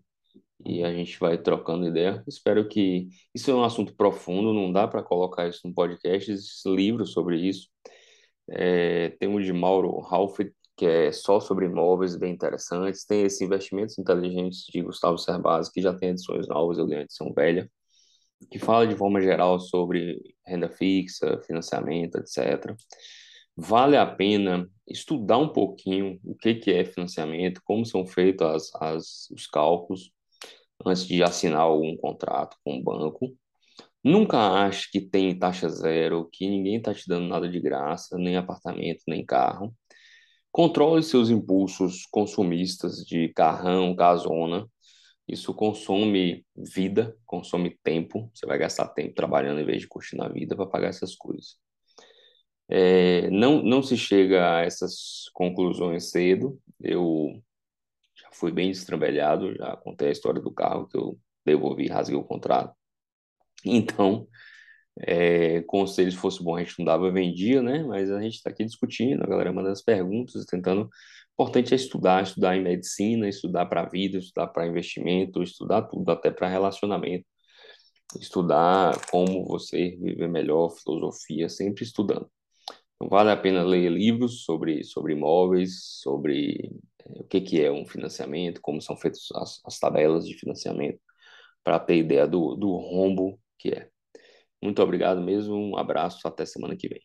e 0.65 0.83
a 0.83 0.93
gente 0.93 1.19
vai 1.19 1.37
trocando 1.37 1.87
ideia. 1.87 2.23
Espero 2.27 2.67
que 2.67 3.09
isso 3.33 3.49
é 3.51 3.53
um 3.53 3.63
assunto 3.63 3.95
profundo, 3.95 4.53
não 4.53 4.71
dá 4.71 4.87
para 4.87 5.03
colocar 5.03 5.47
isso 5.47 5.67
no 5.67 5.73
podcast, 5.73 6.31
existem 6.31 6.75
livros 6.75 7.11
sobre 7.11 7.37
isso. 7.37 7.67
É, 8.49 9.09
tem 9.19 9.33
o 9.33 9.41
de 9.41 9.53
Mauro 9.53 9.99
Ralph, 9.99 10.39
que 10.77 10.85
é 10.85 11.11
só 11.11 11.39
sobre 11.39 11.65
imóveis, 11.65 12.15
bem 12.15 12.33
interessantes. 12.33 13.05
Tem 13.05 13.23
esse 13.23 13.43
Investimentos 13.43 13.97
Inteligentes 13.99 14.65
de 14.67 14.81
Gustavo 14.81 15.17
Cerbasi, 15.17 15.71
que 15.71 15.81
já 15.81 15.93
tem 15.93 16.09
edições 16.09 16.47
novas, 16.47 16.77
eu 16.77 16.87
ganhei 16.87 17.03
edição 17.03 17.31
velha, 17.33 17.69
que 18.49 18.59
fala 18.59 18.87
de 18.87 18.95
forma 18.95 19.21
geral 19.21 19.59
sobre 19.59 20.19
renda 20.45 20.69
fixa, 20.69 21.39
financiamento, 21.45 22.17
etc. 22.17 22.75
Vale 23.55 23.97
a 23.97 24.05
pena 24.05 24.67
estudar 24.87 25.37
um 25.37 25.49
pouquinho 25.49 26.19
o 26.23 26.35
que, 26.35 26.55
que 26.55 26.71
é 26.71 26.83
financiamento, 26.83 27.61
como 27.63 27.85
são 27.85 28.05
feitos 28.05 28.47
as, 28.47 28.75
as, 28.75 29.29
os 29.31 29.47
cálculos, 29.47 30.11
antes 30.85 31.05
de 31.05 31.23
assinar 31.23 31.61
algum 31.61 31.95
contrato 31.97 32.57
com 32.63 32.77
o 32.77 32.83
banco. 32.83 33.35
Nunca 34.03 34.37
ache 34.65 34.89
que 34.91 35.01
tem 35.01 35.37
taxa 35.37 35.69
zero, 35.69 36.29
que 36.31 36.49
ninguém 36.49 36.77
está 36.77 36.93
te 36.93 37.07
dando 37.07 37.27
nada 37.27 37.47
de 37.49 37.59
graça, 37.59 38.17
nem 38.17 38.35
apartamento, 38.37 39.03
nem 39.07 39.25
carro. 39.25 39.73
Controle 40.51 41.03
seus 41.03 41.29
impulsos 41.29 42.05
consumistas 42.11 43.05
de 43.05 43.29
carrão, 43.29 43.95
casona. 43.95 44.67
Isso 45.27 45.53
consome 45.53 46.45
vida, 46.55 47.15
consome 47.25 47.77
tempo. 47.83 48.29
Você 48.33 48.45
vai 48.45 48.57
gastar 48.57 48.87
tempo 48.89 49.15
trabalhando 49.15 49.61
em 49.61 49.65
vez 49.65 49.81
de 49.81 49.87
curtir 49.87 50.17
na 50.17 50.27
vida 50.27 50.55
para 50.55 50.65
pagar 50.67 50.89
essas 50.89 51.15
coisas. 51.15 51.57
É, 52.69 53.29
não, 53.29 53.61
não 53.61 53.83
se 53.83 53.97
chega 53.97 54.57
a 54.57 54.61
essas 54.61 55.29
conclusões 55.33 56.09
cedo. 56.11 56.59
Eu 56.79 57.41
fui 58.33 58.51
bem 58.51 58.71
destrambelhado, 58.71 59.55
já 59.55 59.75
contei 59.77 60.09
a 60.09 60.11
história 60.11 60.41
do 60.41 60.51
carro 60.51 60.87
que 60.87 60.97
eu 60.97 61.17
devolvi, 61.45 61.87
rasguei 61.87 62.17
o 62.17 62.23
contrato. 62.23 62.75
Então, 63.63 64.27
é, 64.99 65.63
se 65.87 66.11
fosse 66.11 66.43
bom, 66.43 66.55
a 66.55 66.63
gente 66.63 66.79
não 66.79 66.85
dava, 66.85 67.11
vendia, 67.11 67.61
né? 67.61 67.83
Mas 67.83 68.11
a 68.11 68.21
gente 68.21 68.35
está 68.35 68.49
aqui 68.49 68.65
discutindo, 68.65 69.23
a 69.23 69.27
galera 69.27 69.53
manda 69.53 69.71
as 69.71 69.81
perguntas, 69.83 70.45
tentando. 70.45 70.83
O 71.37 71.43
importante 71.43 71.73
é 71.73 71.75
estudar, 71.75 72.23
estudar 72.23 72.55
em 72.57 72.63
medicina, 72.63 73.27
estudar 73.29 73.65
para 73.67 73.81
a 73.81 73.89
vida, 73.89 74.17
estudar 74.17 74.47
para 74.47 74.67
investimento, 74.67 75.41
estudar 75.43 75.83
tudo, 75.83 76.11
até 76.11 76.31
para 76.31 76.47
relacionamento, 76.47 77.25
estudar 78.19 78.99
como 79.09 79.45
você 79.45 79.97
viver 80.01 80.27
melhor, 80.27 80.69
filosofia, 80.71 81.49
sempre 81.49 81.83
estudando. 81.83 82.29
Então, 82.95 83.09
vale 83.09 83.31
a 83.31 83.37
pena 83.37 83.63
ler 83.63 83.89
livros 83.89 84.43
sobre, 84.43 84.83
sobre 84.83 85.13
imóveis, 85.13 85.99
sobre 86.01 86.71
o 87.07 87.23
que, 87.25 87.41
que 87.41 87.61
é 87.63 87.71
um 87.71 87.85
financiamento, 87.85 88.61
como 88.61 88.81
são 88.81 88.95
feitas 88.97 89.27
as, 89.35 89.61
as 89.65 89.79
tabelas 89.79 90.25
de 90.27 90.35
financiamento, 90.35 90.99
para 91.63 91.79
ter 91.79 91.97
ideia 91.97 92.27
do, 92.27 92.55
do 92.55 92.69
rombo 92.77 93.39
que 93.59 93.69
é. 93.69 93.89
Muito 94.61 94.81
obrigado 94.83 95.21
mesmo, 95.21 95.55
um 95.55 95.77
abraço, 95.77 96.27
até 96.27 96.45
semana 96.45 96.75
que 96.77 96.89
vem. 96.89 97.01